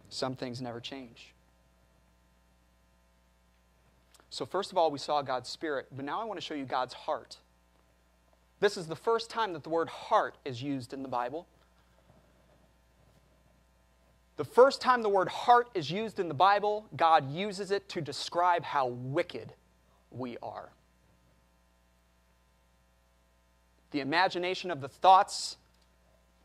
Some 0.08 0.38
things 0.38 0.62
never 0.62 0.80
change. 0.80 1.34
So, 4.30 4.46
first 4.46 4.72
of 4.72 4.78
all, 4.78 4.92
we 4.92 4.98
saw 4.98 5.22
God's 5.22 5.50
Spirit, 5.50 5.88
but 5.94 6.06
now 6.06 6.22
I 6.22 6.24
want 6.24 6.40
to 6.40 6.46
show 6.46 6.54
you 6.54 6.64
God's 6.64 6.94
heart. 6.94 7.36
This 8.62 8.78
is 8.78 8.88
the 8.88 8.96
first 8.96 9.30
time 9.30 9.52
that 9.52 9.64
the 9.64 9.70
word 9.70 9.90
heart 9.90 10.38
is 10.46 10.64
used 10.64 10.94
in 10.94 11.04
the 11.04 11.10
Bible. 11.10 11.48
The 14.38 14.46
first 14.46 14.80
time 14.80 15.02
the 15.02 15.10
word 15.10 15.28
heart 15.28 15.68
is 15.74 15.92
used 15.92 16.22
in 16.22 16.30
the 16.30 16.34
Bible, 16.34 16.86
God 16.96 17.30
uses 17.30 17.72
it 17.72 17.90
to 17.90 18.00
describe 18.00 18.64
how 18.64 18.88
wicked 18.88 19.52
we 20.12 20.38
are. 20.42 20.70
The 23.92 24.00
imagination 24.00 24.72
of 24.72 24.82
the 24.82 24.90
thoughts 24.90 25.58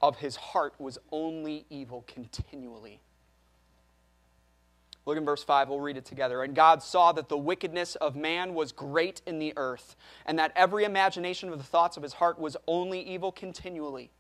of 0.00 0.16
his 0.16 0.36
heart 0.36 0.74
was 0.78 0.98
only 1.10 1.66
evil 1.70 2.04
continually. 2.06 3.00
Look 5.04 5.16
in 5.16 5.24
verse 5.24 5.42
5, 5.42 5.68
we'll 5.68 5.80
read 5.80 5.96
it 5.96 6.04
together. 6.04 6.42
And 6.42 6.54
God 6.54 6.82
saw 6.82 7.10
that 7.12 7.28
the 7.28 7.36
wickedness 7.36 7.96
of 7.96 8.14
man 8.14 8.54
was 8.54 8.70
great 8.70 9.20
in 9.26 9.40
the 9.40 9.52
earth, 9.56 9.96
and 10.26 10.38
that 10.38 10.52
every 10.54 10.84
imagination 10.84 11.48
of 11.48 11.58
the 11.58 11.64
thoughts 11.64 11.96
of 11.96 12.04
his 12.04 12.12
heart 12.14 12.38
was 12.38 12.56
only 12.68 13.00
evil 13.00 13.32
continually. 13.32 14.10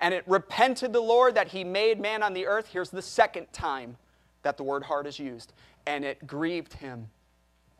And 0.00 0.14
it 0.14 0.24
repented 0.26 0.92
the 0.92 1.00
Lord 1.00 1.34
that 1.34 1.48
he 1.48 1.64
made 1.64 2.00
man 2.00 2.22
on 2.22 2.32
the 2.32 2.46
earth. 2.46 2.68
Here's 2.72 2.90
the 2.90 3.02
second 3.02 3.52
time 3.52 3.96
that 4.42 4.56
the 4.56 4.62
word 4.62 4.84
heart 4.84 5.06
is 5.06 5.18
used. 5.18 5.52
And 5.86 6.04
it 6.04 6.26
grieved 6.26 6.74
him 6.74 7.08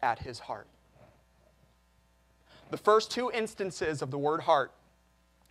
at 0.02 0.18
his 0.18 0.38
heart. 0.38 0.68
The 2.70 2.76
first 2.76 3.10
two 3.10 3.30
instances 3.30 4.02
of 4.02 4.10
the 4.10 4.18
word 4.18 4.42
heart 4.42 4.72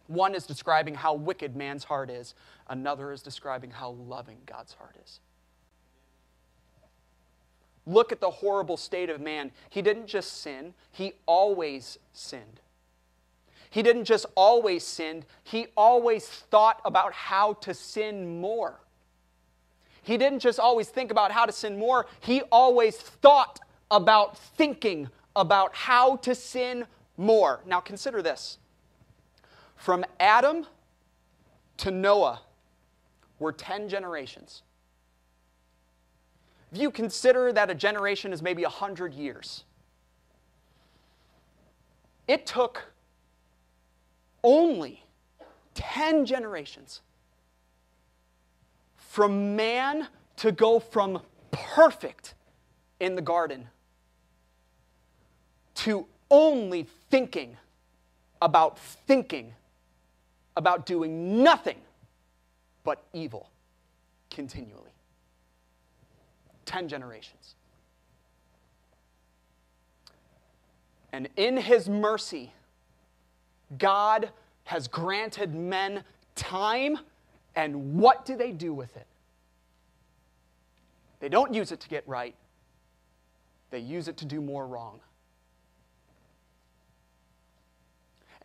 one 0.07 0.35
is 0.35 0.45
describing 0.45 0.95
how 0.95 1.15
wicked 1.15 1.55
man's 1.55 1.85
heart 1.85 2.09
is, 2.09 2.35
another 2.69 3.11
is 3.11 3.21
describing 3.21 3.71
how 3.71 3.91
loving 3.91 4.37
God's 4.45 4.73
heart 4.73 4.95
is. 5.03 5.19
Look 7.87 8.11
at 8.11 8.19
the 8.19 8.29
horrible 8.29 8.77
state 8.77 9.09
of 9.09 9.21
man. 9.21 9.51
He 9.69 9.81
didn't 9.81 10.07
just 10.07 10.41
sin, 10.41 10.73
he 10.91 11.13
always 11.25 11.97
sinned. 12.13 12.61
He 13.69 13.83
didn't 13.83 14.05
just 14.05 14.25
always 14.35 14.83
sin, 14.83 15.25
he 15.43 15.67
always 15.75 16.27
thought 16.27 16.81
about 16.85 17.13
how 17.13 17.53
to 17.53 17.73
sin 17.73 18.39
more. 18.39 18.79
He 20.03 20.17
didn't 20.17 20.39
just 20.39 20.59
always 20.59 20.87
think 20.89 21.09
about 21.09 21.31
how 21.31 21.45
to 21.45 21.51
sin 21.51 21.77
more, 21.77 22.05
he 22.19 22.41
always 22.51 22.95
thought 22.95 23.59
about 23.89 24.37
thinking 24.37 25.09
about 25.35 25.75
how 25.75 26.15
to 26.17 26.33
sin 26.33 26.85
more. 27.17 27.61
Now 27.65 27.79
consider 27.79 28.21
this. 28.21 28.57
From 29.75 30.05
Adam 30.19 30.65
to 31.77 31.91
Noah 31.91 32.41
were 33.39 33.51
10 33.51 33.89
generations. 33.89 34.63
If 36.71 36.79
you 36.79 36.91
consider 36.91 37.53
that 37.53 37.69
a 37.69 37.75
generation 37.75 38.33
is 38.33 38.41
maybe 38.41 38.63
100 38.63 39.13
years, 39.13 39.63
it 42.27 42.45
took 42.45 42.83
only 44.43 45.03
10 45.73 46.25
generations 46.25 47.01
from 48.97 49.55
man 49.55 50.07
to 50.37 50.51
go 50.51 50.79
from 50.79 51.21
perfect 51.51 52.33
in 52.99 53.15
the 53.15 53.21
garden 53.21 53.67
to 55.75 56.05
only 56.29 56.87
thinking 57.09 57.57
about 58.41 58.79
thinking 58.79 59.53
about 60.57 60.85
doing 60.85 61.43
nothing 61.43 61.77
but 62.83 63.03
evil 63.13 63.49
continually. 64.29 64.91
Ten 66.65 66.87
generations. 66.87 67.55
And 71.11 71.29
in 71.37 71.57
his 71.57 71.87
mercy, 71.87 72.51
God 73.77 74.29
has 74.65 74.87
granted 74.87 75.55
men 75.55 76.03
time, 76.35 76.99
and 77.55 77.95
what 77.95 78.25
do 78.25 78.35
they 78.35 78.51
do 78.51 78.73
with 78.73 78.95
it? 78.97 79.07
They 81.19 81.29
don't 81.29 81.53
use 81.53 81.71
it 81.71 81.79
to 81.79 81.89
get 81.89 82.07
right, 82.07 82.35
they 83.71 83.79
use 83.79 84.07
it 84.07 84.17
to 84.17 84.25
do 84.25 84.41
more 84.41 84.67
wrong. 84.67 84.99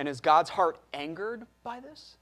And 0.00 0.08
is 0.08 0.22
God's 0.22 0.48
heart 0.48 0.78
angered 0.94 1.46
by 1.62 1.78
this? 1.78 2.16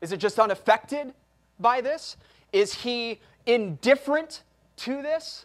Is 0.00 0.12
it 0.12 0.16
just 0.16 0.38
unaffected 0.38 1.12
by 1.60 1.82
this? 1.82 2.16
Is 2.54 2.72
he 2.72 3.20
indifferent 3.44 4.42
to 4.76 5.02
this? 5.02 5.44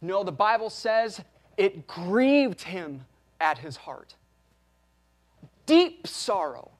No, 0.00 0.22
the 0.22 0.30
Bible 0.30 0.70
says 0.70 1.20
it 1.56 1.88
grieved 1.88 2.62
him 2.62 3.06
at 3.40 3.58
his 3.58 3.76
heart. 3.76 4.14
Deep 5.66 6.06
sorrow, 6.06 6.70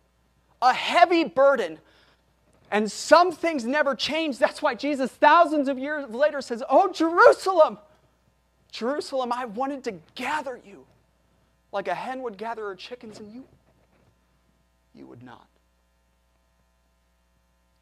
a 0.62 0.72
heavy 0.72 1.24
burden, 1.24 1.80
and 2.70 2.88
some 2.88 3.32
things 3.32 3.64
never 3.64 3.96
change. 3.96 4.38
That's 4.38 4.62
why 4.62 4.76
Jesus, 4.76 5.10
thousands 5.10 5.66
of 5.66 5.76
years 5.76 6.08
later, 6.08 6.40
says, 6.40 6.62
Oh, 6.70 6.92
Jerusalem, 6.92 7.78
Jerusalem, 8.70 9.32
I 9.32 9.46
wanted 9.46 9.82
to 9.84 9.94
gather 10.14 10.60
you 10.64 10.86
like 11.74 11.88
a 11.88 11.94
hen 11.94 12.22
would 12.22 12.38
gather 12.38 12.66
her 12.68 12.76
chickens, 12.76 13.18
and 13.18 13.30
you, 13.32 13.44
you 14.94 15.08
would 15.08 15.24
not. 15.24 15.48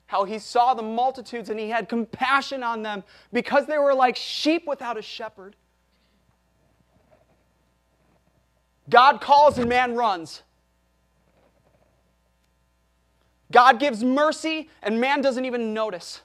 How 0.06 0.24
he 0.24 0.38
saw 0.38 0.72
the 0.72 0.82
multitudes 0.82 1.50
and 1.50 1.60
he 1.60 1.68
had 1.68 1.90
compassion 1.90 2.62
on 2.62 2.82
them 2.82 3.04
because 3.32 3.66
they 3.66 3.76
were 3.76 3.94
like 3.94 4.16
sheep 4.16 4.66
without 4.66 4.96
a 4.96 5.02
shepherd. 5.02 5.56
God 8.88 9.20
calls 9.20 9.58
and 9.58 9.68
man 9.68 9.94
runs. 9.94 10.42
God 13.50 13.78
gives 13.78 14.02
mercy 14.02 14.70
and 14.82 15.00
man 15.00 15.20
doesn't 15.20 15.44
even 15.44 15.74
notice. 15.74 16.22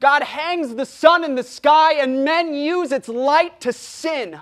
God 0.00 0.22
hangs 0.22 0.74
the 0.74 0.86
sun 0.86 1.22
in 1.22 1.34
the 1.34 1.42
sky 1.42 1.94
and 1.94 2.24
men 2.24 2.54
use 2.54 2.92
its 2.92 3.08
light 3.08 3.60
to 3.60 3.72
sin. 3.72 4.40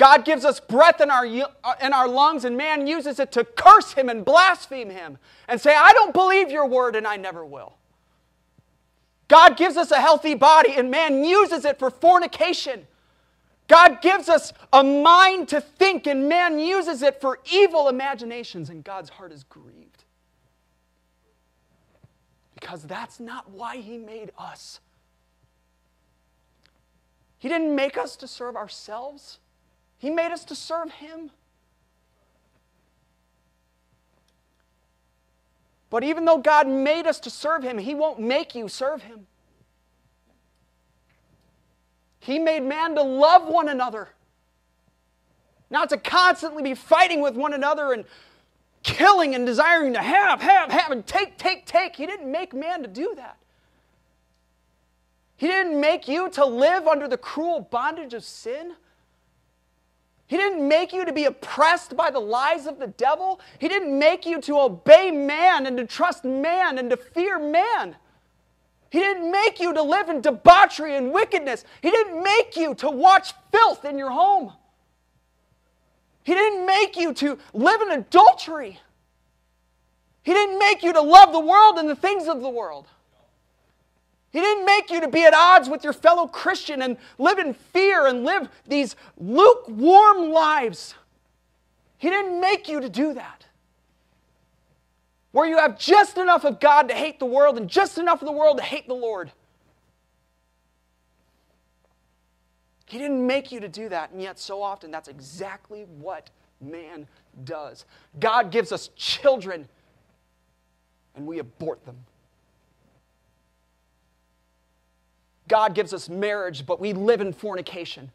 God 0.00 0.24
gives 0.24 0.46
us 0.46 0.60
breath 0.60 1.02
in 1.02 1.10
our, 1.10 1.26
uh, 1.62 1.74
in 1.82 1.92
our 1.92 2.08
lungs, 2.08 2.46
and 2.46 2.56
man 2.56 2.86
uses 2.86 3.20
it 3.20 3.30
to 3.32 3.44
curse 3.44 3.92
him 3.92 4.08
and 4.08 4.24
blaspheme 4.24 4.88
him 4.88 5.18
and 5.46 5.60
say, 5.60 5.74
I 5.76 5.92
don't 5.92 6.14
believe 6.14 6.50
your 6.50 6.64
word, 6.64 6.96
and 6.96 7.06
I 7.06 7.18
never 7.18 7.44
will. 7.44 7.74
God 9.28 9.58
gives 9.58 9.76
us 9.76 9.90
a 9.90 10.00
healthy 10.00 10.34
body, 10.34 10.72
and 10.74 10.90
man 10.90 11.22
uses 11.22 11.66
it 11.66 11.78
for 11.78 11.90
fornication. 11.90 12.86
God 13.68 14.00
gives 14.00 14.30
us 14.30 14.54
a 14.72 14.82
mind 14.82 15.48
to 15.48 15.60
think, 15.60 16.06
and 16.06 16.30
man 16.30 16.58
uses 16.58 17.02
it 17.02 17.20
for 17.20 17.38
evil 17.52 17.86
imaginations, 17.86 18.70
and 18.70 18.82
God's 18.82 19.10
heart 19.10 19.32
is 19.32 19.44
grieved. 19.44 20.04
Because 22.54 22.84
that's 22.84 23.20
not 23.20 23.50
why 23.50 23.76
He 23.76 23.98
made 23.98 24.30
us. 24.38 24.80
He 27.36 27.50
didn't 27.50 27.74
make 27.74 27.98
us 27.98 28.16
to 28.16 28.26
serve 28.26 28.56
ourselves. 28.56 29.40
He 30.00 30.08
made 30.08 30.32
us 30.32 30.44
to 30.46 30.54
serve 30.54 30.90
Him. 30.92 31.30
But 35.90 36.02
even 36.04 36.24
though 36.24 36.38
God 36.38 36.66
made 36.66 37.06
us 37.06 37.20
to 37.20 37.30
serve 37.30 37.62
Him, 37.62 37.76
He 37.76 37.94
won't 37.94 38.18
make 38.18 38.54
you 38.54 38.66
serve 38.66 39.02
Him. 39.02 39.26
He 42.18 42.38
made 42.38 42.62
man 42.62 42.94
to 42.94 43.02
love 43.02 43.46
one 43.46 43.68
another, 43.68 44.08
not 45.68 45.90
to 45.90 45.98
constantly 45.98 46.62
be 46.62 46.74
fighting 46.74 47.20
with 47.20 47.34
one 47.34 47.52
another 47.52 47.92
and 47.92 48.06
killing 48.82 49.34
and 49.34 49.44
desiring 49.44 49.92
to 49.92 50.00
have, 50.00 50.40
have, 50.40 50.70
have, 50.70 50.92
and 50.92 51.06
take, 51.06 51.36
take, 51.36 51.66
take. 51.66 51.96
He 51.96 52.06
didn't 52.06 52.30
make 52.30 52.54
man 52.54 52.80
to 52.80 52.88
do 52.88 53.12
that. 53.16 53.36
He 55.36 55.46
didn't 55.46 55.78
make 55.78 56.08
you 56.08 56.30
to 56.30 56.46
live 56.46 56.86
under 56.86 57.06
the 57.06 57.18
cruel 57.18 57.60
bondage 57.60 58.14
of 58.14 58.24
sin. 58.24 58.72
He 60.30 60.36
didn't 60.36 60.68
make 60.68 60.92
you 60.92 61.04
to 61.04 61.12
be 61.12 61.24
oppressed 61.24 61.96
by 61.96 62.12
the 62.12 62.20
lies 62.20 62.68
of 62.68 62.78
the 62.78 62.86
devil. 62.86 63.40
He 63.58 63.66
didn't 63.66 63.98
make 63.98 64.24
you 64.24 64.40
to 64.42 64.60
obey 64.60 65.10
man 65.10 65.66
and 65.66 65.76
to 65.76 65.84
trust 65.84 66.24
man 66.24 66.78
and 66.78 66.88
to 66.90 66.96
fear 66.96 67.36
man. 67.40 67.96
He 68.90 69.00
didn't 69.00 69.28
make 69.32 69.58
you 69.58 69.74
to 69.74 69.82
live 69.82 70.08
in 70.08 70.20
debauchery 70.20 70.94
and 70.94 71.12
wickedness. 71.12 71.64
He 71.82 71.90
didn't 71.90 72.22
make 72.22 72.56
you 72.56 72.76
to 72.76 72.88
watch 72.88 73.32
filth 73.50 73.84
in 73.84 73.98
your 73.98 74.12
home. 74.12 74.52
He 76.22 76.34
didn't 76.34 76.64
make 76.64 76.96
you 76.96 77.12
to 77.12 77.36
live 77.52 77.80
in 77.80 77.90
adultery. 77.90 78.78
He 80.22 80.32
didn't 80.32 80.60
make 80.60 80.84
you 80.84 80.92
to 80.92 81.00
love 81.00 81.32
the 81.32 81.40
world 81.40 81.76
and 81.76 81.88
the 81.88 81.96
things 81.96 82.28
of 82.28 82.40
the 82.40 82.48
world. 82.48 82.86
He 84.30 84.40
didn't 84.40 84.64
make 84.64 84.90
you 84.90 85.00
to 85.00 85.08
be 85.08 85.24
at 85.24 85.34
odds 85.34 85.68
with 85.68 85.82
your 85.82 85.92
fellow 85.92 86.26
Christian 86.26 86.82
and 86.82 86.96
live 87.18 87.38
in 87.38 87.52
fear 87.52 88.06
and 88.06 88.24
live 88.24 88.48
these 88.66 88.94
lukewarm 89.16 90.30
lives. 90.30 90.94
He 91.98 92.08
didn't 92.08 92.40
make 92.40 92.68
you 92.68 92.80
to 92.80 92.88
do 92.88 93.12
that. 93.14 93.46
Where 95.32 95.46
you 95.46 95.58
have 95.58 95.78
just 95.78 96.16
enough 96.16 96.44
of 96.44 96.60
God 96.60 96.88
to 96.88 96.94
hate 96.94 97.18
the 97.18 97.26
world 97.26 97.56
and 97.56 97.68
just 97.68 97.98
enough 97.98 98.22
of 98.22 98.26
the 98.26 98.32
world 98.32 98.58
to 98.58 98.64
hate 98.64 98.86
the 98.86 98.94
Lord. 98.94 99.32
He 102.86 102.98
didn't 102.98 103.24
make 103.24 103.52
you 103.52 103.60
to 103.60 103.68
do 103.68 103.88
that, 103.88 104.10
and 104.10 104.20
yet 104.20 104.38
so 104.38 104.62
often 104.62 104.90
that's 104.90 105.06
exactly 105.08 105.82
what 105.82 106.30
man 106.60 107.06
does. 107.44 107.84
God 108.18 108.50
gives 108.50 108.72
us 108.72 108.90
children, 108.96 109.68
and 111.14 111.26
we 111.26 111.38
abort 111.38 111.84
them. 111.84 111.96
God 115.50 115.74
gives 115.74 115.92
us 115.92 116.08
marriage, 116.08 116.64
but 116.64 116.78
we 116.78 116.92
live 116.92 117.20
in 117.20 117.32
fornication. 117.32 118.12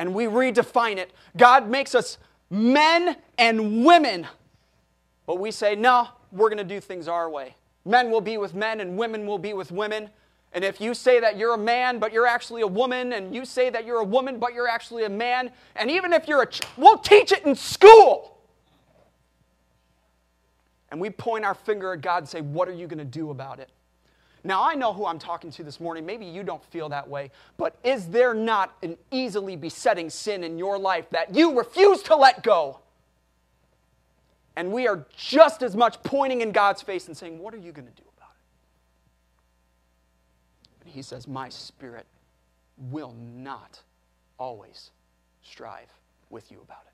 And 0.00 0.12
we 0.12 0.24
redefine 0.24 0.96
it. 0.96 1.12
God 1.36 1.70
makes 1.70 1.94
us 1.94 2.18
men 2.50 3.16
and 3.38 3.84
women, 3.84 4.26
but 5.26 5.38
we 5.38 5.52
say, 5.52 5.76
no, 5.76 6.08
we're 6.32 6.48
going 6.48 6.58
to 6.58 6.64
do 6.64 6.80
things 6.80 7.06
our 7.06 7.30
way. 7.30 7.54
Men 7.84 8.10
will 8.10 8.20
be 8.20 8.36
with 8.36 8.52
men, 8.52 8.80
and 8.80 8.98
women 8.98 9.26
will 9.26 9.38
be 9.38 9.54
with 9.54 9.70
women. 9.70 10.10
And 10.52 10.64
if 10.64 10.80
you 10.80 10.92
say 10.92 11.20
that 11.20 11.36
you're 11.36 11.54
a 11.54 11.58
man, 11.58 12.00
but 12.00 12.12
you're 12.12 12.26
actually 12.26 12.62
a 12.62 12.66
woman, 12.66 13.12
and 13.12 13.32
you 13.32 13.44
say 13.44 13.70
that 13.70 13.86
you're 13.86 14.00
a 14.00 14.04
woman, 14.04 14.40
but 14.40 14.54
you're 14.54 14.68
actually 14.68 15.04
a 15.04 15.08
man, 15.08 15.52
and 15.76 15.88
even 15.88 16.12
if 16.12 16.26
you're 16.26 16.42
a, 16.42 16.46
ch- 16.46 16.62
we'll 16.76 16.98
teach 16.98 17.30
it 17.30 17.46
in 17.46 17.54
school. 17.54 18.38
And 20.90 21.00
we 21.00 21.10
point 21.10 21.44
our 21.44 21.54
finger 21.54 21.92
at 21.92 22.00
God 22.00 22.18
and 22.18 22.28
say, 22.28 22.40
What 22.40 22.66
are 22.66 22.72
you 22.72 22.88
going 22.88 22.98
to 22.98 23.04
do 23.04 23.30
about 23.30 23.60
it? 23.60 23.70
Now, 24.44 24.62
I 24.62 24.74
know 24.74 24.92
who 24.92 25.06
I'm 25.06 25.18
talking 25.18 25.50
to 25.52 25.64
this 25.64 25.80
morning. 25.80 26.06
Maybe 26.06 26.24
you 26.24 26.42
don't 26.42 26.64
feel 26.64 26.88
that 26.90 27.08
way, 27.08 27.30
but 27.56 27.76
is 27.82 28.08
there 28.08 28.34
not 28.34 28.76
an 28.82 28.96
easily 29.10 29.56
besetting 29.56 30.10
sin 30.10 30.44
in 30.44 30.58
your 30.58 30.78
life 30.78 31.10
that 31.10 31.34
you 31.34 31.58
refuse 31.58 32.02
to 32.04 32.16
let 32.16 32.42
go? 32.42 32.80
And 34.56 34.72
we 34.72 34.88
are 34.88 35.06
just 35.16 35.62
as 35.62 35.76
much 35.76 36.02
pointing 36.02 36.40
in 36.40 36.52
God's 36.52 36.82
face 36.82 37.06
and 37.06 37.16
saying, 37.16 37.38
What 37.38 37.54
are 37.54 37.58
you 37.58 37.72
going 37.72 37.86
to 37.86 37.94
do 37.94 38.02
about 38.16 38.30
it? 40.80 40.84
And 40.84 40.92
He 40.92 41.02
says, 41.02 41.28
My 41.28 41.48
spirit 41.48 42.06
will 42.90 43.14
not 43.36 43.80
always 44.38 44.90
strive 45.42 45.88
with 46.30 46.50
you 46.50 46.58
about 46.62 46.82
it. 46.86 46.92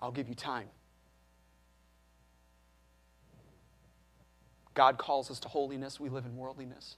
I'll 0.00 0.10
give 0.10 0.28
you 0.28 0.34
time. 0.34 0.68
God 4.74 4.98
calls 4.98 5.30
us 5.30 5.38
to 5.40 5.48
holiness, 5.48 6.00
we 6.00 6.08
live 6.08 6.24
in 6.24 6.36
worldliness. 6.36 6.96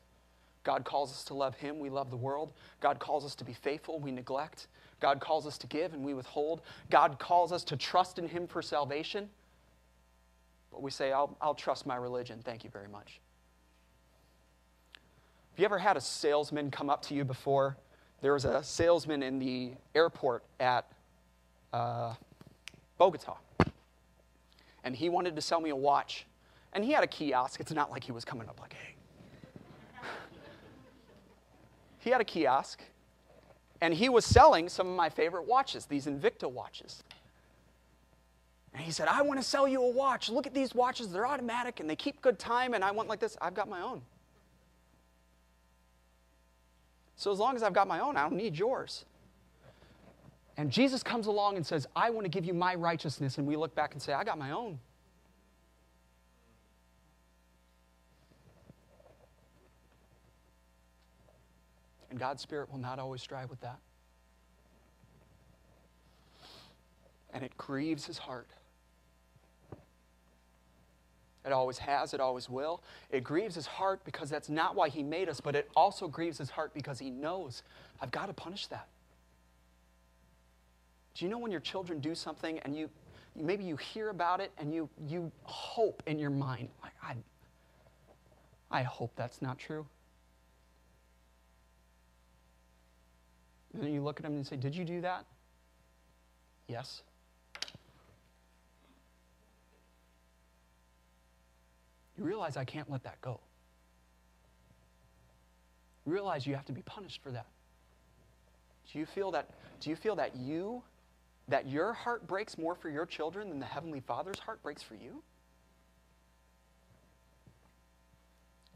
God 0.63 0.85
calls 0.85 1.11
us 1.11 1.25
to 1.25 1.35
love 1.35 1.55
Him, 1.57 1.79
we 1.79 1.91
love 1.91 2.11
the 2.11 2.17
world. 2.17 2.53
God 2.81 2.99
calls 2.99 3.25
us 3.25 3.35
to 3.37 3.45
be 3.45 3.53
faithful, 3.53 4.01
we 4.01 4.11
neglect. 4.11 4.69
God 5.01 5.21
calls 5.21 5.47
us 5.47 5.59
to 5.59 5.67
give, 5.67 5.93
and 5.93 6.05
we 6.05 6.15
withhold. 6.15 6.63
God 6.91 7.19
calls 7.19 7.53
us 7.53 7.65
to 7.65 7.77
trust 7.77 8.19
in 8.19 8.27
Him 8.27 8.47
for 8.47 8.63
salvation. 8.63 9.29
But 10.71 10.83
we 10.83 10.91
say, 10.91 11.13
I'll, 11.13 11.37
I'll 11.41 11.55
trust 11.55 11.87
my 11.87 11.97
religion. 11.97 12.41
Thank 12.43 12.65
you 12.65 12.71
very 12.71 12.89
much. 12.89 13.21
Have 15.53 15.61
you 15.61 15.65
ever 15.67 15.79
had 15.79 15.97
a 15.97 16.01
salesman 16.01 16.71
come 16.71 16.91
up 16.91 17.03
to 17.03 17.15
you 17.15 17.25
before? 17.25 17.77
There 18.23 18.33
was 18.33 18.45
a 18.45 18.63
salesman 18.65 19.23
in 19.23 19.39
the 19.39 19.73
airport 19.95 20.43
at 20.59 20.87
uh, 21.73 22.15
Bogota, 22.97 23.37
and 24.83 24.97
he 24.97 25.11
wanted 25.11 25.37
to 25.37 25.43
sell 25.43 25.61
me 25.61 25.71
a 25.71 25.77
watch. 25.77 26.27
And 26.75 26.85
he 26.85 26.93
had 26.93 27.05
a 27.05 27.07
kiosk. 27.07 27.61
It's 27.61 27.73
not 27.73 27.91
like 27.91 28.05
he 28.05 28.13
was 28.13 28.25
coming 28.25 28.49
up 28.49 28.61
like, 28.61 28.75
hey. 28.75 28.95
he 32.01 32.11
had 32.11 32.21
a 32.21 32.25
kiosk, 32.25 32.83
and 33.81 33.95
he 33.95 34.09
was 34.09 34.25
selling 34.25 34.69
some 34.69 34.89
of 34.89 34.97
my 34.97 35.09
favorite 35.09 35.47
watches, 35.47 35.87
these 35.87 36.07
Invicta 36.07 36.51
watches. 36.51 37.03
And 38.75 38.83
he 38.83 38.91
said, 38.91 39.07
I 39.07 39.23
want 39.23 39.39
to 39.41 39.47
sell 39.47 39.69
you 39.69 39.81
a 39.83 39.89
watch. 39.89 40.29
Look 40.29 40.47
at 40.47 40.55
these 40.55 40.75
watches. 40.75 41.13
They're 41.13 41.27
automatic 41.27 41.79
and 41.79 41.89
they 41.89 41.95
keep 41.95 42.21
good 42.21 42.41
time. 42.41 42.75
And 42.75 42.83
I 42.83 42.91
want 42.91 43.09
like 43.09 43.21
this. 43.21 43.37
I've 43.41 43.55
got 43.55 43.69
my 43.69 43.81
own. 43.81 44.03
So 47.15 47.31
as 47.31 47.39
long 47.39 47.55
as 47.55 47.63
I've 47.63 47.73
got 47.73 47.87
my 47.87 48.01
own, 48.01 48.17
I 48.17 48.23
don't 48.23 48.37
need 48.37 48.59
yours. 48.59 49.05
And 50.57 50.71
Jesus 50.71 51.05
comes 51.05 51.27
along 51.27 51.57
and 51.57 51.65
says, 51.65 51.87
I 51.95 52.11
want 52.11 52.25
to 52.25 52.29
give 52.29 52.45
you 52.45 52.55
my 52.55 52.75
righteousness. 52.75 53.39
And 53.39 53.47
we 53.47 53.57
look 53.57 53.75
back 53.77 53.93
and 53.93 54.03
say, 54.03 54.13
I 54.13 54.25
got 54.25 54.39
my 54.39 54.51
own. 54.51 54.81
And 62.15 62.21
God's 62.21 62.43
Spirit 62.43 62.71
will 62.71 62.79
not 62.79 63.01
always 63.01 63.21
strive 63.21 63.51
with 63.51 63.61
that. 63.63 63.81
And 67.33 67.43
it 67.43 67.57
grieves 67.57 68.07
his 68.07 68.19
heart. 68.19 68.47
It 71.45 71.51
always 71.51 71.79
has, 71.79 72.15
it 72.15 72.21
always 72.21 72.49
will. 72.49 72.85
It 73.11 73.25
grieves 73.25 73.57
his 73.57 73.67
heart 73.67 74.05
because 74.05 74.31
that's 74.31 74.49
not 74.49 74.77
why 74.77 74.91
he 74.91 75.03
made 75.03 75.29
us, 75.29 75.41
but 75.41 75.57
it 75.57 75.69
also 75.75 76.07
grieves 76.07 76.39
his 76.39 76.51
heart 76.51 76.73
because 76.73 77.01
he 77.01 77.11
knows 77.11 77.65
I've 78.01 78.13
got 78.13 78.27
to 78.27 78.33
punish 78.33 78.69
that. 78.69 78.87
Do 81.17 81.25
you 81.25 81.31
know 81.33 81.39
when 81.39 81.51
your 81.51 81.61
children 81.61 81.99
do 81.99 82.15
something 82.15 82.61
and 82.61 82.77
you 82.77 82.91
maybe 83.35 83.65
you 83.65 83.75
hear 83.75 84.11
about 84.11 84.39
it 84.39 84.53
and 84.57 84.73
you 84.73 84.89
you 85.09 85.33
hope 85.43 86.01
in 86.07 86.21
your 86.21 86.31
mind, 86.31 86.69
like 86.81 86.95
I 87.03 87.17
I 88.71 88.85
hope 88.85 89.11
that's 89.17 89.43
not 89.43 89.59
true. 89.59 89.85
And 93.75 93.83
then 93.83 93.93
you 93.93 94.03
look 94.03 94.19
at 94.19 94.23
them 94.23 94.35
and 94.35 94.47
say, 94.47 94.57
Did 94.57 94.75
you 94.75 94.85
do 94.85 95.01
that? 95.01 95.27
Yes. 96.69 97.03
You 102.17 102.25
realize 102.25 102.57
I 102.57 102.65
can't 102.65 102.91
let 102.91 103.03
that 103.03 103.21
go. 103.21 103.41
You 106.07 106.13
realize 106.13 106.47
you 106.47 106.55
have 106.55 106.67
to 106.67 106.73
be 106.73 106.83
punished 106.83 107.23
for 107.23 107.33
that. 107.33 107.47
Do 108.93 108.99
you 108.99 109.07
feel 109.07 109.33
that 109.33 109.51
do 109.81 109.91
you 109.91 109.97
feel 109.97 110.15
that 110.17 110.37
you 110.37 110.83
that 111.49 111.69
your 111.69 111.93
heart 111.93 112.27
breaks 112.27 112.57
more 112.57 112.75
for 112.75 112.89
your 112.89 113.05
children 113.05 113.49
than 113.49 113.59
the 113.59 113.67
heavenly 113.67 114.01
Father's 114.01 114.39
heart 114.39 114.63
breaks 114.63 114.83
for 114.83 114.95
you? 114.95 115.23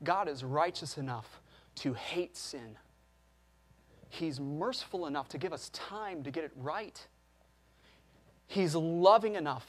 God 0.02 0.28
is 0.28 0.42
righteous 0.42 0.98
enough 0.98 1.40
to 1.76 1.94
hate 1.94 2.36
sin 2.36 2.76
He's 4.08 4.40
merciful 4.40 5.06
enough 5.06 5.28
to 5.30 5.38
give 5.38 5.52
us 5.52 5.70
time 5.70 6.22
to 6.22 6.30
get 6.30 6.44
it 6.44 6.52
right. 6.56 7.06
He's 8.46 8.74
loving 8.74 9.34
enough 9.34 9.66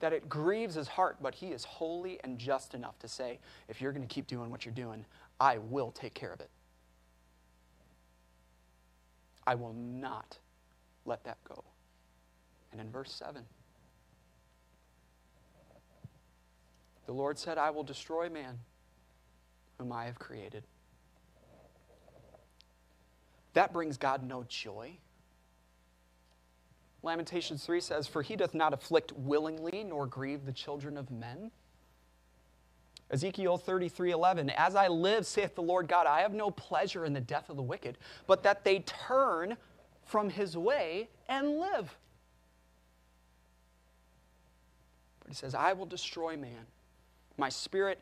that 0.00 0.12
it 0.12 0.28
grieves 0.28 0.74
his 0.74 0.88
heart, 0.88 1.16
but 1.22 1.34
he 1.34 1.48
is 1.48 1.64
holy 1.64 2.18
and 2.24 2.38
just 2.38 2.74
enough 2.74 2.98
to 2.98 3.08
say, 3.08 3.38
if 3.68 3.80
you're 3.80 3.92
going 3.92 4.06
to 4.06 4.12
keep 4.12 4.26
doing 4.26 4.50
what 4.50 4.64
you're 4.64 4.74
doing, 4.74 5.04
I 5.40 5.58
will 5.58 5.92
take 5.92 6.12
care 6.12 6.32
of 6.32 6.40
it. 6.40 6.50
I 9.46 9.54
will 9.54 9.74
not 9.74 10.38
let 11.04 11.24
that 11.24 11.38
go. 11.48 11.64
And 12.72 12.80
in 12.80 12.90
verse 12.90 13.12
7, 13.12 13.42
the 17.06 17.12
Lord 17.12 17.38
said, 17.38 17.58
I 17.58 17.70
will 17.70 17.82
destroy 17.82 18.28
man 18.28 18.58
whom 19.78 19.92
I 19.92 20.04
have 20.04 20.18
created. 20.18 20.64
That 23.54 23.72
brings 23.72 23.96
God 23.96 24.26
no 24.26 24.44
joy. 24.48 24.98
Lamentations 27.02 27.64
3 27.64 27.80
says, 27.80 28.06
For 28.06 28.22
he 28.22 28.36
doth 28.36 28.54
not 28.54 28.72
afflict 28.72 29.12
willingly, 29.12 29.84
nor 29.84 30.06
grieve 30.06 30.46
the 30.46 30.52
children 30.52 30.96
of 30.96 31.10
men. 31.10 31.50
Ezekiel 33.10 33.58
33 33.58 34.12
11, 34.12 34.50
As 34.50 34.74
I 34.74 34.88
live, 34.88 35.26
saith 35.26 35.54
the 35.54 35.62
Lord 35.62 35.86
God, 35.86 36.06
I 36.06 36.20
have 36.20 36.32
no 36.32 36.50
pleasure 36.50 37.04
in 37.04 37.12
the 37.12 37.20
death 37.20 37.50
of 37.50 37.56
the 37.56 37.62
wicked, 37.62 37.98
but 38.26 38.42
that 38.44 38.64
they 38.64 38.80
turn 38.80 39.56
from 40.06 40.30
his 40.30 40.56
way 40.56 41.08
and 41.28 41.58
live. 41.58 41.94
But 45.20 45.28
he 45.28 45.34
says, 45.34 45.54
I 45.54 45.74
will 45.74 45.86
destroy 45.86 46.36
man. 46.36 46.66
My 47.36 47.50
spirit 47.50 48.00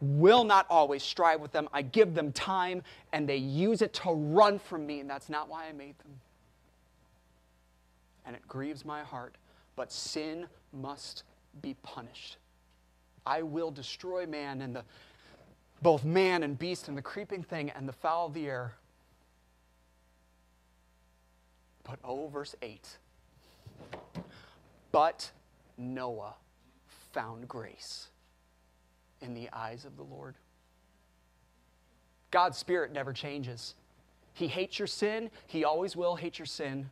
will 0.00 0.44
not 0.44 0.66
always 0.68 1.02
strive 1.02 1.40
with 1.40 1.52
them. 1.52 1.68
I 1.72 1.82
give 1.82 2.14
them 2.14 2.32
time 2.32 2.82
and 3.12 3.28
they 3.28 3.36
use 3.36 3.82
it 3.82 3.92
to 3.94 4.10
run 4.10 4.58
from 4.58 4.86
me, 4.86 5.00
and 5.00 5.08
that's 5.08 5.28
not 5.28 5.48
why 5.48 5.66
I 5.66 5.72
made 5.72 5.98
them. 5.98 6.20
And 8.24 8.34
it 8.34 8.46
grieves 8.48 8.84
my 8.84 9.02
heart, 9.02 9.36
but 9.76 9.92
sin 9.92 10.46
must 10.72 11.22
be 11.62 11.74
punished. 11.82 12.36
I 13.24 13.42
will 13.42 13.70
destroy 13.70 14.26
man 14.26 14.60
and 14.62 14.74
the 14.76 14.84
both 15.82 16.04
man 16.04 16.42
and 16.42 16.58
beast 16.58 16.88
and 16.88 16.96
the 16.96 17.02
creeping 17.02 17.42
thing 17.42 17.70
and 17.70 17.88
the 17.88 17.92
fowl 17.92 18.26
of 18.26 18.34
the 18.34 18.46
air. 18.46 18.74
But 21.84 21.98
oh, 22.02 22.28
verse 22.28 22.54
8. 22.62 22.98
But 24.90 25.30
Noah 25.76 26.34
found 27.12 27.46
grace 27.46 28.08
in 29.20 29.34
the 29.34 29.48
eyes 29.52 29.84
of 29.84 29.96
the 29.96 30.02
Lord. 30.02 30.34
God's 32.30 32.58
Spirit 32.58 32.92
never 32.92 33.12
changes. 33.12 33.74
He 34.32 34.48
hates 34.48 34.78
your 34.78 34.88
sin, 34.88 35.30
He 35.46 35.64
always 35.64 35.96
will 35.96 36.16
hate 36.16 36.38
your 36.38 36.46
sin. 36.46 36.90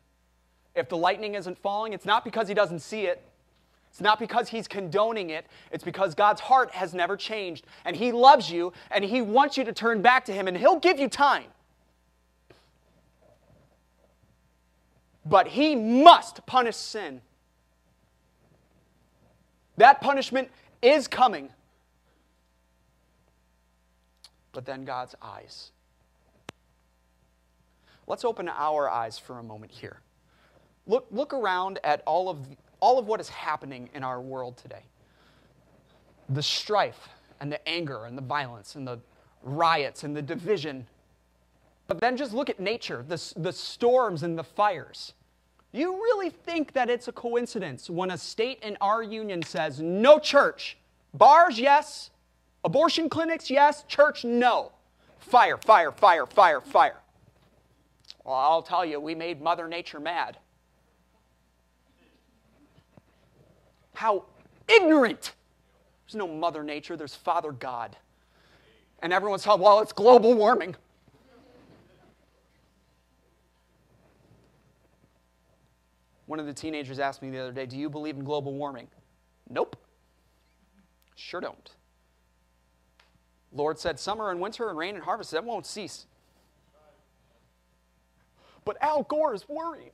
If 0.75 0.89
the 0.89 0.97
lightning 0.97 1.35
isn't 1.35 1.57
falling, 1.59 1.93
it's 1.93 2.05
not 2.05 2.25
because 2.25 2.47
He 2.47 2.53
doesn't 2.53 2.79
see 2.79 3.05
it. 3.05 3.23
It's 3.95 4.01
not 4.01 4.19
because 4.19 4.49
he's 4.49 4.67
condoning 4.67 5.29
it. 5.29 5.45
It's 5.71 5.85
because 5.85 6.15
God's 6.15 6.41
heart 6.41 6.69
has 6.71 6.93
never 6.93 7.15
changed. 7.15 7.65
And 7.85 7.95
he 7.95 8.11
loves 8.11 8.51
you 8.51 8.73
and 8.91 9.05
he 9.05 9.21
wants 9.21 9.55
you 9.57 9.63
to 9.63 9.71
turn 9.71 10.01
back 10.01 10.25
to 10.25 10.33
him 10.33 10.49
and 10.49 10.57
he'll 10.57 10.79
give 10.79 10.99
you 10.99 11.07
time. 11.07 11.45
But 15.25 15.47
he 15.47 15.77
must 15.77 16.45
punish 16.45 16.75
sin. 16.75 17.21
That 19.77 20.01
punishment 20.01 20.49
is 20.81 21.07
coming 21.07 21.47
but 24.55 24.65
then 24.65 24.85
God's 24.85 25.13
eyes. 25.21 25.71
Let's 28.07 28.23
open 28.23 28.47
our 28.49 28.89
eyes 28.89 29.19
for 29.19 29.37
a 29.37 29.43
moment 29.43 29.71
here. 29.71 29.99
Look, 30.87 31.07
look 31.11 31.33
around 31.33 31.79
at 31.83 32.01
all 32.05 32.29
of, 32.29 32.39
all 32.79 32.97
of 32.97 33.05
what 33.05 33.19
is 33.19 33.29
happening 33.29 33.89
in 33.93 34.03
our 34.03 34.19
world 34.19 34.57
today 34.57 34.83
the 36.29 36.41
strife 36.41 37.09
and 37.39 37.51
the 37.51 37.69
anger 37.69 38.05
and 38.05 38.17
the 38.17 38.21
violence 38.21 38.73
and 38.73 38.87
the 38.87 38.97
riots 39.43 40.03
and 40.03 40.15
the 40.15 40.21
division. 40.23 40.87
But 41.87 41.99
then 41.99 42.17
just 42.17 42.33
look 42.33 42.49
at 42.49 42.59
nature, 42.59 43.05
the, 43.07 43.21
the 43.37 43.53
storms 43.53 44.23
and 44.23 44.35
the 44.35 44.43
fires. 44.43 45.13
You 45.71 45.93
really 45.93 46.31
think 46.31 46.73
that 46.73 46.89
it's 46.89 47.07
a 47.07 47.11
coincidence 47.11 47.91
when 47.91 48.09
a 48.09 48.17
state 48.17 48.63
in 48.63 48.75
our 48.81 49.03
union 49.03 49.43
says 49.43 49.79
no 49.81 50.17
church, 50.17 50.77
bars, 51.13 51.59
yes, 51.59 52.09
Abortion 52.65 53.09
clinics, 53.09 53.51
yes. 53.51 53.83
Church, 53.87 54.25
no. 54.25 54.71
Fire, 55.19 55.57
fire, 55.57 55.91
fire, 55.91 56.25
fire, 56.25 56.59
fire. 56.59 56.97
Well, 58.23 58.35
I'll 58.35 58.63
tell 58.63 58.83
you, 58.83 58.99
we 58.99 59.13
made 59.13 59.39
Mother 59.39 59.67
Nature 59.67 59.99
mad. 59.99 60.37
How 63.93 64.25
ignorant. 64.67 65.35
There's 66.05 66.15
no 66.15 66.27
Mother 66.27 66.63
Nature, 66.63 66.97
there's 66.97 67.13
Father 67.13 67.51
God. 67.51 67.95
And 68.99 69.13
everyone's 69.13 69.43
telling, 69.43 69.61
well, 69.61 69.79
it's 69.81 69.93
global 69.93 70.33
warming. 70.33 70.75
One 76.25 76.39
of 76.39 76.47
the 76.47 76.53
teenagers 76.53 76.97
asked 76.97 77.21
me 77.21 77.29
the 77.29 77.37
other 77.37 77.51
day, 77.51 77.67
Do 77.67 77.77
you 77.77 77.91
believe 77.91 78.15
in 78.17 78.23
global 78.23 78.53
warming? 78.55 78.87
Nope. 79.51 79.75
Sure 81.15 81.39
don't. 81.39 81.69
Lord 83.55 83.79
said, 83.79 83.99
Summer 83.99 84.31
and 84.31 84.39
winter 84.39 84.69
and 84.69 84.77
rain 84.77 84.95
and 84.95 85.03
harvest, 85.03 85.31
that 85.31 85.43
won't 85.43 85.65
cease. 85.65 86.05
But 88.65 88.77
Al 88.81 89.03
Gore 89.03 89.33
is 89.33 89.47
worried. 89.47 89.91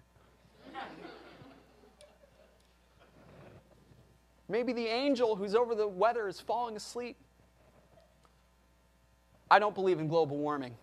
Maybe 4.49 4.73
the 4.73 4.87
angel 4.87 5.35
who's 5.35 5.55
over 5.55 5.75
the 5.75 5.87
weather 5.87 6.27
is 6.27 6.41
falling 6.41 6.75
asleep. 6.75 7.15
I 9.49 9.59
don't 9.59 9.75
believe 9.75 9.99
in 9.99 10.07
global 10.07 10.37
warming. 10.37 10.75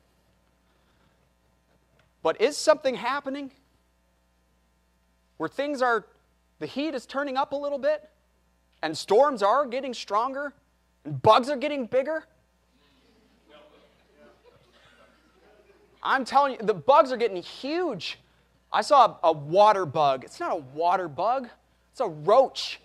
But 2.22 2.40
is 2.40 2.56
something 2.56 2.94
happening 2.94 3.50
where 5.36 5.48
things 5.48 5.82
are, 5.82 6.06
the 6.58 6.66
heat 6.66 6.94
is 6.94 7.06
turning 7.06 7.36
up 7.36 7.52
a 7.52 7.56
little 7.56 7.78
bit, 7.78 8.08
and 8.82 8.96
storms 8.96 9.42
are 9.42 9.66
getting 9.66 9.92
stronger, 9.92 10.52
and 11.04 11.20
bugs 11.20 11.48
are 11.48 11.56
getting 11.56 11.86
bigger? 11.86 12.24
I'm 16.08 16.24
telling 16.24 16.52
you, 16.52 16.58
the 16.62 16.74
bugs 16.74 17.12
are 17.12 17.18
getting 17.18 17.42
huge. 17.42 18.18
I 18.72 18.80
saw 18.80 19.18
a, 19.22 19.28
a 19.28 19.32
water 19.32 19.84
bug. 19.84 20.24
It's 20.24 20.40
not 20.40 20.52
a 20.52 20.56
water 20.56 21.06
bug, 21.06 21.48
it's 21.92 22.00
a 22.00 22.08
roach. 22.08 22.80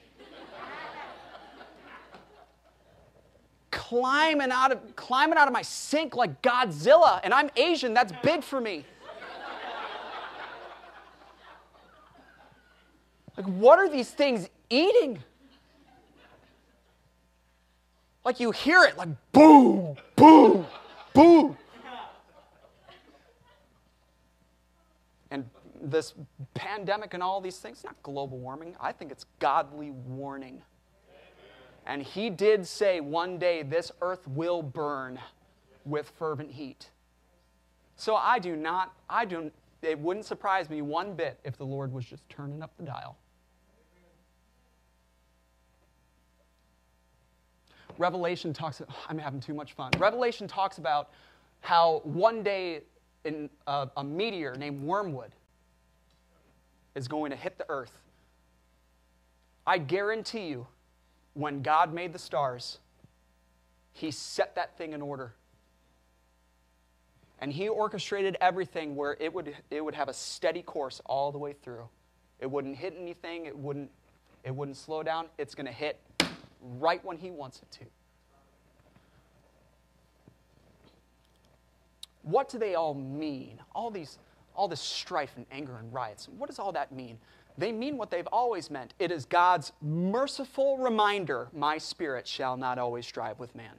climbing 3.72 4.52
out 4.52 4.72
of 4.72 4.96
climbing 4.96 5.38
out 5.38 5.48
of 5.48 5.54
my 5.54 5.62
sink 5.62 6.16
like 6.16 6.42
Godzilla, 6.42 7.20
and 7.24 7.34
I'm 7.34 7.50
Asian. 7.56 7.94
That's 7.94 8.14
big 8.22 8.44
for 8.44 8.60
me. 8.62 8.86
Like, 13.38 13.48
what 13.48 13.80
are 13.80 13.90
these 13.90 14.12
things 14.12 14.48
eating? 14.70 15.24
Like 18.24 18.40
you 18.40 18.52
hear 18.52 18.84
it, 18.84 18.98
like 18.98 19.10
boom, 19.32 19.96
boom, 20.16 20.66
boom. 21.14 21.58
And 25.32 25.50
this 25.84 26.14
pandemic 26.54 27.14
and 27.14 27.22
all 27.22 27.42
these 27.42 27.58
things, 27.58 27.84
not 27.84 28.02
global 28.04 28.38
warming. 28.38 28.76
I 28.80 28.92
think 28.92 29.12
it's 29.12 29.26
godly 29.40 29.92
warning. 29.92 30.62
And 31.86 32.02
he 32.02 32.30
did 32.30 32.66
say 32.66 33.02
one 33.02 33.38
day 33.38 33.62
this 33.62 33.92
earth 34.02 34.26
will 34.28 34.64
burn 34.64 35.20
with 35.86 36.12
fervent 36.18 36.52
heat. 36.52 36.90
So 37.98 38.16
I 38.16 38.40
do 38.40 38.56
not, 38.56 38.94
I 39.10 39.26
don't, 39.26 39.52
it 39.82 40.00
wouldn't 40.00 40.26
surprise 40.26 40.70
me 40.70 40.82
one 40.82 41.14
bit 41.14 41.40
if 41.44 41.58
the 41.58 41.66
Lord 41.66 41.92
was 41.92 42.06
just 42.06 42.28
turning 42.30 42.64
up 42.64 42.72
the 42.78 42.84
dial. 42.84 43.18
Revelation 47.98 48.54
talks, 48.54 48.82
I'm 49.10 49.18
having 49.18 49.40
too 49.40 49.54
much 49.54 49.74
fun. 49.74 49.92
Revelation 50.00 50.48
talks 50.48 50.78
about 50.78 51.12
how 51.62 52.02
one 52.06 52.42
day 52.44 52.82
in 53.26 53.50
a 53.68 54.04
meteor 54.04 54.56
named 54.56 54.82
Wormwood 54.82 55.34
is 56.96 57.08
going 57.08 57.32
to 57.32 57.38
hit 57.38 57.58
the 57.58 57.66
earth. 57.70 57.98
I 59.66 59.78
guarantee 59.78 60.48
you, 60.48 60.68
when 61.34 61.62
God 61.62 61.94
made 61.94 62.14
the 62.14 62.20
stars, 62.20 62.80
He 63.94 64.12
set 64.12 64.56
that 64.56 64.78
thing 64.78 64.94
in 64.94 65.02
order. 65.02 65.34
And 67.40 67.52
He 67.52 67.68
orchestrated 67.70 68.38
everything 68.42 68.96
where 68.96 69.18
it 69.20 69.34
would, 69.34 69.56
it 69.72 69.84
would 69.84 69.96
have 69.96 70.10
a 70.10 70.14
steady 70.14 70.62
course 70.62 71.02
all 71.06 71.32
the 71.32 71.38
way 71.38 71.54
through. 71.54 71.88
It 72.40 72.50
wouldn't 72.50 72.76
hit 72.76 72.96
anything, 73.00 73.46
it 73.46 73.58
wouldn't, 73.58 73.90
it 74.44 74.54
wouldn't 74.54 74.78
slow 74.78 75.02
down. 75.02 75.28
It's 75.38 75.56
going 75.56 75.66
to 75.66 75.72
hit 75.72 76.00
right 76.80 77.04
when 77.04 77.18
He 77.18 77.32
wants 77.32 77.62
it 77.62 77.72
to. 77.80 77.86
What 82.24 82.50
do 82.50 82.58
they 82.58 82.76
all 82.76 82.94
mean? 82.94 83.60
All 83.76 83.92
these, 83.92 84.18
all 84.56 84.68
this 84.68 84.82
strife 84.82 85.34
and 85.36 85.46
anger 85.52 85.78
and 85.78 85.94
riots. 85.94 86.28
What 86.38 86.48
does 86.48 86.60
all 86.60 86.72
that 86.74 86.92
mean? 86.92 87.18
They 87.58 87.72
mean 87.72 87.98
what 87.98 88.10
they've 88.10 88.28
always 88.28 88.72
meant. 88.72 88.94
It 89.00 89.12
is 89.12 89.26
God's 89.26 89.72
merciful 89.82 90.78
reminder 90.78 91.50
my 91.54 91.78
spirit 91.78 92.28
shall 92.28 92.58
not 92.58 92.80
always 92.80 93.06
strive 93.06 93.40
with 93.40 93.54
man. 93.56 93.74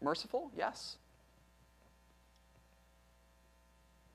Merciful? 0.00 0.50
Yes. 0.56 0.96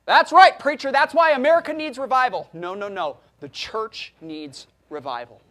That's 0.06 0.32
right, 0.32 0.58
preacher. 0.60 0.92
That's 0.92 1.14
why 1.14 1.32
America 1.32 1.74
needs 1.74 1.98
revival. 1.98 2.50
No, 2.54 2.74
no, 2.74 2.88
no. 2.88 3.18
The 3.40 3.50
church 3.50 4.14
needs 4.22 4.68
revival. 4.90 5.42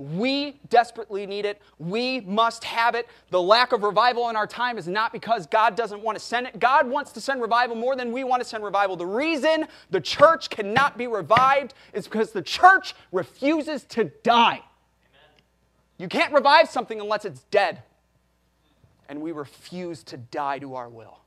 We 0.00 0.58
desperately 0.70 1.26
need 1.26 1.44
it. 1.44 1.60
We 1.78 2.20
must 2.22 2.64
have 2.64 2.94
it. 2.94 3.06
The 3.28 3.42
lack 3.42 3.72
of 3.72 3.82
revival 3.82 4.30
in 4.30 4.36
our 4.36 4.46
time 4.46 4.78
is 4.78 4.88
not 4.88 5.12
because 5.12 5.46
God 5.46 5.76
doesn't 5.76 6.00
want 6.00 6.16
to 6.16 6.24
send 6.24 6.46
it. 6.46 6.58
God 6.58 6.88
wants 6.88 7.12
to 7.12 7.20
send 7.20 7.42
revival 7.42 7.76
more 7.76 7.94
than 7.94 8.10
we 8.10 8.24
want 8.24 8.42
to 8.42 8.48
send 8.48 8.64
revival. 8.64 8.96
The 8.96 9.04
reason 9.04 9.66
the 9.90 10.00
church 10.00 10.48
cannot 10.48 10.96
be 10.96 11.06
revived 11.06 11.74
is 11.92 12.06
because 12.06 12.32
the 12.32 12.40
church 12.40 12.94
refuses 13.12 13.84
to 13.90 14.04
die. 14.22 14.62
You 15.98 16.08
can't 16.08 16.32
revive 16.32 16.70
something 16.70 16.98
unless 16.98 17.26
it's 17.26 17.42
dead. 17.50 17.82
And 19.10 19.20
we 19.20 19.32
refuse 19.32 20.02
to 20.04 20.16
die 20.16 20.60
to 20.60 20.76
our 20.76 20.88
will. 20.88 21.18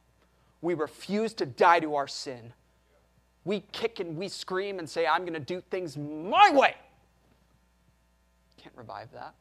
We 0.64 0.74
refuse 0.74 1.36
to 1.36 1.46
die 1.46 1.80
to 1.82 1.94
our 1.94 2.08
sin. 2.08 2.54
We 3.46 3.60
kick 3.72 4.00
and 4.00 4.18
we 4.18 4.30
scream 4.30 4.80
and 4.80 4.90
say, 4.90 5.06
I'm 5.06 5.22
going 5.22 5.34
to 5.34 5.40
do 5.40 5.62
things 5.70 5.96
my 5.96 6.50
way. 6.52 6.74
Can't 8.64 8.76
revive 8.78 9.12
that. 9.12 9.36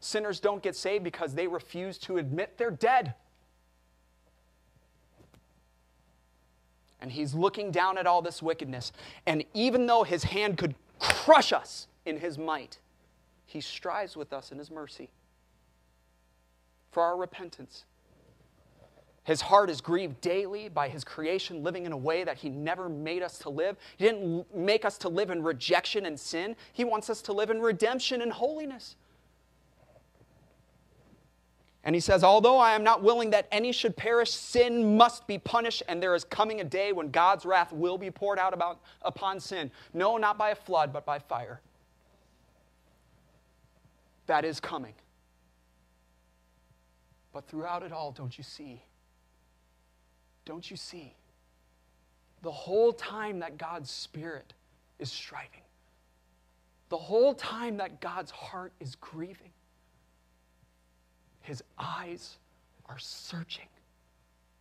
Sinners 0.00 0.40
don't 0.40 0.62
get 0.62 0.74
saved 0.74 1.04
because 1.04 1.34
they 1.34 1.46
refuse 1.46 1.98
to 1.98 2.16
admit 2.16 2.56
they're 2.56 2.70
dead. 2.70 3.14
And 7.00 7.12
he's 7.12 7.34
looking 7.34 7.70
down 7.70 7.98
at 7.98 8.06
all 8.06 8.22
this 8.22 8.42
wickedness. 8.42 8.92
And 9.26 9.44
even 9.52 9.86
though 9.86 10.04
his 10.04 10.24
hand 10.24 10.56
could 10.56 10.74
crush 10.98 11.52
us 11.52 11.86
in 12.06 12.18
his 12.18 12.38
might, 12.38 12.78
he 13.44 13.60
strives 13.60 14.16
with 14.16 14.32
us 14.32 14.50
in 14.50 14.58
his 14.58 14.70
mercy 14.70 15.10
for 16.90 17.02
our 17.02 17.16
repentance. 17.16 17.84
His 19.26 19.40
heart 19.40 19.70
is 19.70 19.80
grieved 19.80 20.20
daily 20.20 20.68
by 20.68 20.88
his 20.88 21.02
creation 21.02 21.64
living 21.64 21.84
in 21.84 21.90
a 21.90 21.96
way 21.96 22.22
that 22.22 22.36
he 22.36 22.48
never 22.48 22.88
made 22.88 23.24
us 23.24 23.38
to 23.40 23.50
live. 23.50 23.76
He 23.96 24.04
didn't 24.04 24.54
make 24.54 24.84
us 24.84 24.96
to 24.98 25.08
live 25.08 25.30
in 25.30 25.42
rejection 25.42 26.06
and 26.06 26.18
sin. 26.18 26.54
He 26.72 26.84
wants 26.84 27.10
us 27.10 27.20
to 27.22 27.32
live 27.32 27.50
in 27.50 27.60
redemption 27.60 28.22
and 28.22 28.32
holiness. 28.32 28.94
And 31.82 31.92
he 31.92 32.00
says, 32.00 32.22
Although 32.22 32.58
I 32.58 32.76
am 32.76 32.84
not 32.84 33.02
willing 33.02 33.30
that 33.30 33.48
any 33.50 33.72
should 33.72 33.96
perish, 33.96 34.30
sin 34.30 34.96
must 34.96 35.26
be 35.26 35.38
punished, 35.38 35.82
and 35.88 36.00
there 36.00 36.14
is 36.14 36.22
coming 36.22 36.60
a 36.60 36.64
day 36.64 36.92
when 36.92 37.10
God's 37.10 37.44
wrath 37.44 37.72
will 37.72 37.98
be 37.98 38.12
poured 38.12 38.38
out 38.38 38.54
about, 38.54 38.78
upon 39.02 39.40
sin. 39.40 39.72
No, 39.92 40.18
not 40.18 40.38
by 40.38 40.50
a 40.50 40.54
flood, 40.54 40.92
but 40.92 41.04
by 41.04 41.18
fire. 41.18 41.60
That 44.26 44.44
is 44.44 44.60
coming. 44.60 44.94
But 47.32 47.48
throughout 47.48 47.82
it 47.82 47.90
all, 47.90 48.12
don't 48.12 48.38
you 48.38 48.44
see? 48.44 48.82
Don't 50.46 50.70
you 50.70 50.76
see? 50.76 51.12
The 52.40 52.50
whole 52.50 52.92
time 52.92 53.40
that 53.40 53.58
God's 53.58 53.90
Spirit 53.90 54.54
is 54.98 55.12
striving, 55.12 55.60
the 56.88 56.96
whole 56.96 57.34
time 57.34 57.76
that 57.78 58.00
God's 58.00 58.30
heart 58.30 58.72
is 58.80 58.94
grieving, 58.94 59.50
his 61.40 61.62
eyes 61.78 62.38
are 62.86 62.98
searching 62.98 63.66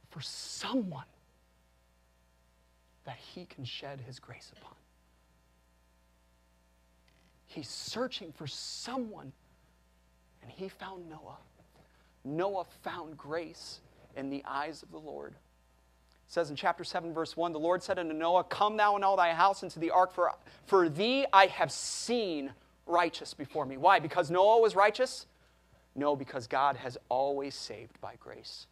for 0.10 0.20
someone 0.22 1.06
that 3.06 3.18
he 3.18 3.46
can 3.46 3.64
shed 3.64 4.02
his 4.02 4.20
grace 4.20 4.52
upon. 4.58 4.74
He's 7.46 7.70
searching 7.70 8.34
for 8.34 8.48
someone, 8.48 9.32
and 10.42 10.52
he 10.52 10.68
found 10.68 11.08
Noah. 11.08 11.38
Noah 12.24 12.66
found 12.82 13.16
grace 13.16 13.82
in 14.16 14.32
the 14.32 14.44
eyes 14.46 14.82
of 14.82 14.92
the 14.92 15.00
Lord. 15.00 15.36
It 16.28 16.34
says 16.34 16.50
in 16.50 16.56
chapter 16.56 16.84
7, 16.84 17.14
verse 17.14 17.38
1 17.38 17.54
The 17.54 17.60
Lord 17.60 17.84
said 17.84 18.00
unto 18.00 18.14
Noah, 18.14 18.44
Come 18.46 18.78
thou 18.78 18.96
and 18.96 19.06
all 19.06 19.16
thy 19.16 19.34
house 19.34 19.64
into 19.64 19.80
the 19.80 19.92
ark, 19.92 20.12
for, 20.12 20.32
for 20.66 20.90
thee 20.90 21.26
I 21.32 21.46
have 21.48 21.72
seen 21.72 22.52
righteous 22.88 23.34
before 23.34 23.66
me. 23.66 23.78
Why? 23.78 24.00
Because 24.00 24.32
Noah 24.32 24.60
was 24.60 24.76
righteous? 24.76 25.28
No, 25.96 26.16
because 26.16 26.48
God 26.48 26.76
has 26.78 26.98
always 27.10 27.56
saved 27.56 28.00
by 28.02 28.16
grace. 28.20 28.68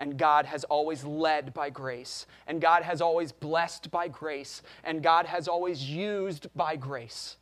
And 0.00 0.16
God 0.16 0.44
has 0.46 0.64
always 0.64 1.02
led 1.02 1.54
by 1.54 1.70
grace. 1.70 2.26
And 2.46 2.60
God 2.60 2.82
has 2.82 3.00
always 3.00 3.32
blessed 3.32 3.90
by 3.90 4.08
grace. 4.08 4.62
And 4.84 5.02
God 5.02 5.26
has 5.26 5.48
always 5.48 5.88
used 5.88 6.46
by 6.54 6.76
grace. 6.76 7.36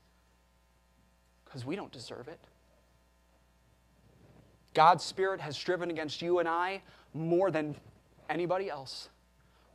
Because 1.45 1.67
we 1.67 1.77
don't 1.77 1.93
deserve 1.93 2.29
it. 2.29 2.41
God's 4.75 5.05
Spirit 5.05 5.41
has 5.41 5.57
striven 5.57 5.91
against 5.91 6.23
you 6.23 6.39
and 6.39 6.49
I 6.49 6.83
more 7.15 7.51
than 7.51 7.75
anybody 8.29 8.71
else 8.71 9.09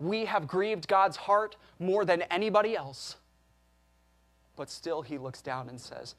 we 0.02 0.26
have 0.26 0.48
grieved 0.48 0.88
God's 0.88 1.16
heart 1.16 1.56
more 1.80 2.06
than 2.06 2.24
anybody 2.24 2.76
else. 2.76 3.18
But 4.56 4.70
still, 4.70 5.04
He 5.04 5.18
looks 5.18 5.42
down 5.42 5.70
and 5.70 5.80
says, 5.80 6.16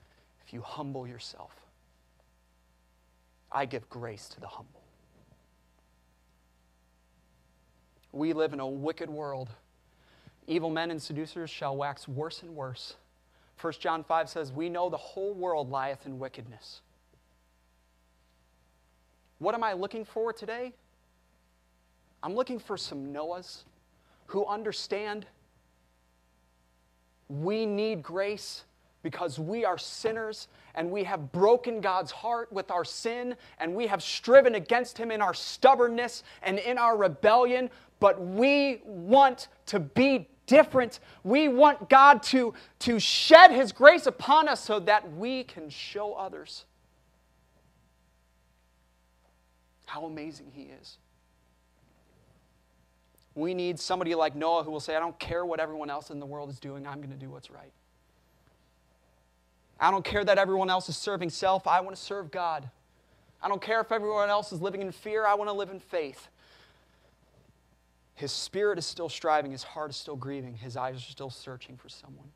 If 0.46 0.52
you 0.52 0.62
humble 0.62 1.06
yourself, 1.06 1.50
I 3.50 3.66
give 3.66 3.90
grace 3.90 4.28
to 4.30 4.40
the 4.40 4.46
humble. 4.46 4.82
We 8.12 8.32
live 8.32 8.52
in 8.52 8.60
a 8.60 8.66
wicked 8.66 9.10
world. 9.10 9.50
Evil 10.46 10.70
men 10.70 10.90
and 10.90 11.02
seducers 11.02 11.50
shall 11.50 11.76
wax 11.76 12.06
worse 12.06 12.42
and 12.42 12.54
worse. 12.54 12.94
1 13.60 13.74
John 13.80 14.04
5 14.04 14.28
says, 14.28 14.52
We 14.52 14.68
know 14.68 14.90
the 14.90 14.96
whole 14.96 15.34
world 15.34 15.70
lieth 15.70 16.06
in 16.06 16.18
wickedness. 16.18 16.82
What 19.38 19.54
am 19.56 19.64
I 19.64 19.72
looking 19.72 20.04
for 20.04 20.32
today? 20.32 20.72
I'm 22.22 22.34
looking 22.34 22.60
for 22.60 22.76
some 22.76 23.12
Noahs 23.12 23.64
who 24.32 24.46
understand 24.46 25.26
we 27.28 27.66
need 27.66 28.02
grace 28.02 28.64
because 29.02 29.38
we 29.38 29.62
are 29.62 29.76
sinners 29.76 30.48
and 30.74 30.90
we 30.90 31.04
have 31.04 31.32
broken 31.32 31.82
God's 31.82 32.10
heart 32.10 32.50
with 32.50 32.70
our 32.70 32.84
sin 32.84 33.36
and 33.58 33.74
we 33.74 33.86
have 33.88 34.02
striven 34.02 34.54
against 34.54 34.96
Him 34.96 35.10
in 35.10 35.20
our 35.20 35.34
stubbornness 35.34 36.22
and 36.42 36.58
in 36.58 36.78
our 36.78 36.96
rebellion, 36.96 37.68
but 38.00 38.22
we 38.22 38.80
want 38.86 39.48
to 39.66 39.78
be 39.78 40.26
different. 40.46 41.00
We 41.24 41.48
want 41.48 41.90
God 41.90 42.22
to, 42.24 42.54
to 42.80 42.98
shed 42.98 43.50
His 43.50 43.70
grace 43.70 44.06
upon 44.06 44.48
us 44.48 44.64
so 44.64 44.80
that 44.80 45.12
we 45.12 45.44
can 45.44 45.68
show 45.68 46.14
others 46.14 46.64
how 49.84 50.06
amazing 50.06 50.52
He 50.54 50.70
is. 50.80 50.96
We 53.34 53.54
need 53.54 53.78
somebody 53.80 54.14
like 54.14 54.34
Noah 54.34 54.62
who 54.62 54.70
will 54.70 54.80
say, 54.80 54.94
I 54.94 55.00
don't 55.00 55.18
care 55.18 55.44
what 55.44 55.60
everyone 55.60 55.90
else 55.90 56.10
in 56.10 56.20
the 56.20 56.26
world 56.26 56.50
is 56.50 56.60
doing, 56.60 56.86
I'm 56.86 56.98
going 56.98 57.10
to 57.10 57.16
do 57.16 57.30
what's 57.30 57.50
right. 57.50 57.72
I 59.80 59.90
don't 59.90 60.04
care 60.04 60.24
that 60.24 60.38
everyone 60.38 60.70
else 60.70 60.88
is 60.88 60.96
serving 60.96 61.30
self, 61.30 61.66
I 61.66 61.80
want 61.80 61.96
to 61.96 62.02
serve 62.02 62.30
God. 62.30 62.68
I 63.42 63.48
don't 63.48 63.60
care 63.60 63.80
if 63.80 63.90
everyone 63.90 64.28
else 64.28 64.52
is 64.52 64.60
living 64.60 64.82
in 64.82 64.92
fear, 64.92 65.26
I 65.26 65.34
want 65.34 65.48
to 65.48 65.54
live 65.54 65.70
in 65.70 65.80
faith. 65.80 66.28
His 68.14 68.30
spirit 68.30 68.78
is 68.78 68.86
still 68.86 69.08
striving, 69.08 69.50
his 69.50 69.64
heart 69.64 69.90
is 69.90 69.96
still 69.96 70.16
grieving, 70.16 70.54
his 70.54 70.76
eyes 70.76 70.96
are 70.96 71.00
still 71.00 71.30
searching 71.30 71.76
for 71.76 71.88
someone 71.88 72.28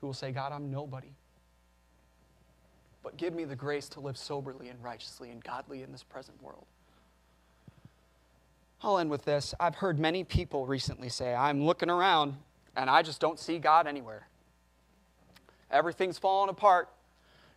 who 0.00 0.06
will 0.06 0.14
say, 0.14 0.32
God, 0.32 0.52
I'm 0.52 0.70
nobody. 0.70 1.12
But 3.02 3.16
give 3.16 3.34
me 3.34 3.44
the 3.44 3.56
grace 3.56 3.88
to 3.90 4.00
live 4.00 4.16
soberly 4.16 4.68
and 4.68 4.82
righteously 4.82 5.30
and 5.30 5.42
godly 5.42 5.82
in 5.82 5.92
this 5.92 6.02
present 6.02 6.42
world. 6.42 6.66
I'll 8.82 8.98
end 8.98 9.10
with 9.10 9.24
this. 9.24 9.54
I've 9.60 9.74
heard 9.76 9.98
many 9.98 10.24
people 10.24 10.66
recently 10.66 11.08
say, 11.08 11.34
I'm 11.34 11.64
looking 11.64 11.90
around 11.90 12.36
and 12.76 12.88
I 12.88 13.02
just 13.02 13.20
don't 13.20 13.38
see 13.38 13.58
God 13.58 13.86
anywhere. 13.86 14.26
Everything's 15.70 16.18
falling 16.18 16.50
apart. 16.50 16.88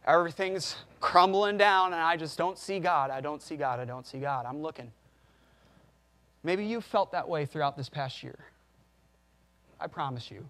Everything's 0.06 0.76
crumbling 1.00 1.58
down, 1.58 1.94
and 1.94 2.02
I 2.02 2.18
just 2.18 2.38
don't 2.38 2.58
see 2.58 2.80
God. 2.80 3.10
I 3.10 3.22
don't 3.22 3.42
see 3.42 3.56
God. 3.56 3.80
I 3.80 3.86
don't 3.86 4.06
see 4.06 4.20
God. 4.20 4.46
I'm 4.46 4.62
looking. 4.62 4.92
Maybe 6.44 6.66
you 6.66 6.82
felt 6.82 7.14
that 7.14 7.28
way 7.28 7.46
throughout 7.46 7.78
this 7.78 7.88
past 7.88 8.22
year. 8.22 8.38
I 9.80 9.88
promise 9.88 10.30
you. 10.30 10.46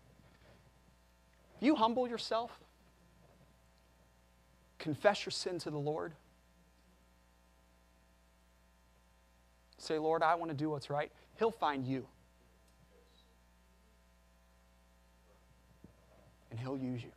You 1.60 1.76
humble 1.76 2.08
yourself, 2.08 2.52
confess 4.80 5.26
your 5.26 5.32
sin 5.32 5.60
to 5.60 5.70
the 5.70 5.78
Lord, 5.78 6.14
say, 9.84 9.98
Lord, 9.98 10.24
I 10.24 10.36
want 10.36 10.52
to 10.52 10.58
do 10.58 10.70
what's 10.70 10.90
right, 10.90 11.12
He'll 11.38 11.52
find 11.52 11.86
you. 11.86 12.06
And 16.52 16.60
He'll 16.60 16.78
use 16.78 17.04
you. 17.04 17.12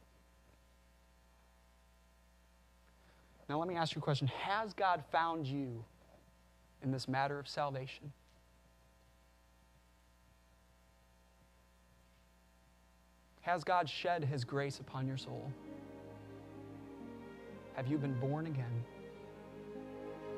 Now, 3.49 3.59
let 3.59 3.69
me 3.69 3.77
ask 3.77 3.95
you 3.95 4.01
a 4.01 4.03
question 4.03 4.27
Has 4.29 4.73
God 4.75 5.05
found 5.13 5.47
you 5.47 5.85
in 6.83 6.91
this 6.91 7.07
matter 7.09 7.39
of 7.39 7.49
salvation? 7.49 8.13
Has 13.47 13.63
God 13.63 13.89
shed 13.89 14.25
his 14.25 14.45
grace 14.45 14.81
upon 14.81 15.07
your 15.07 15.17
soul? 15.17 15.53
Have 17.75 17.87
you 17.87 17.97
been 17.97 18.19
born 18.19 18.47
again? 18.47 18.85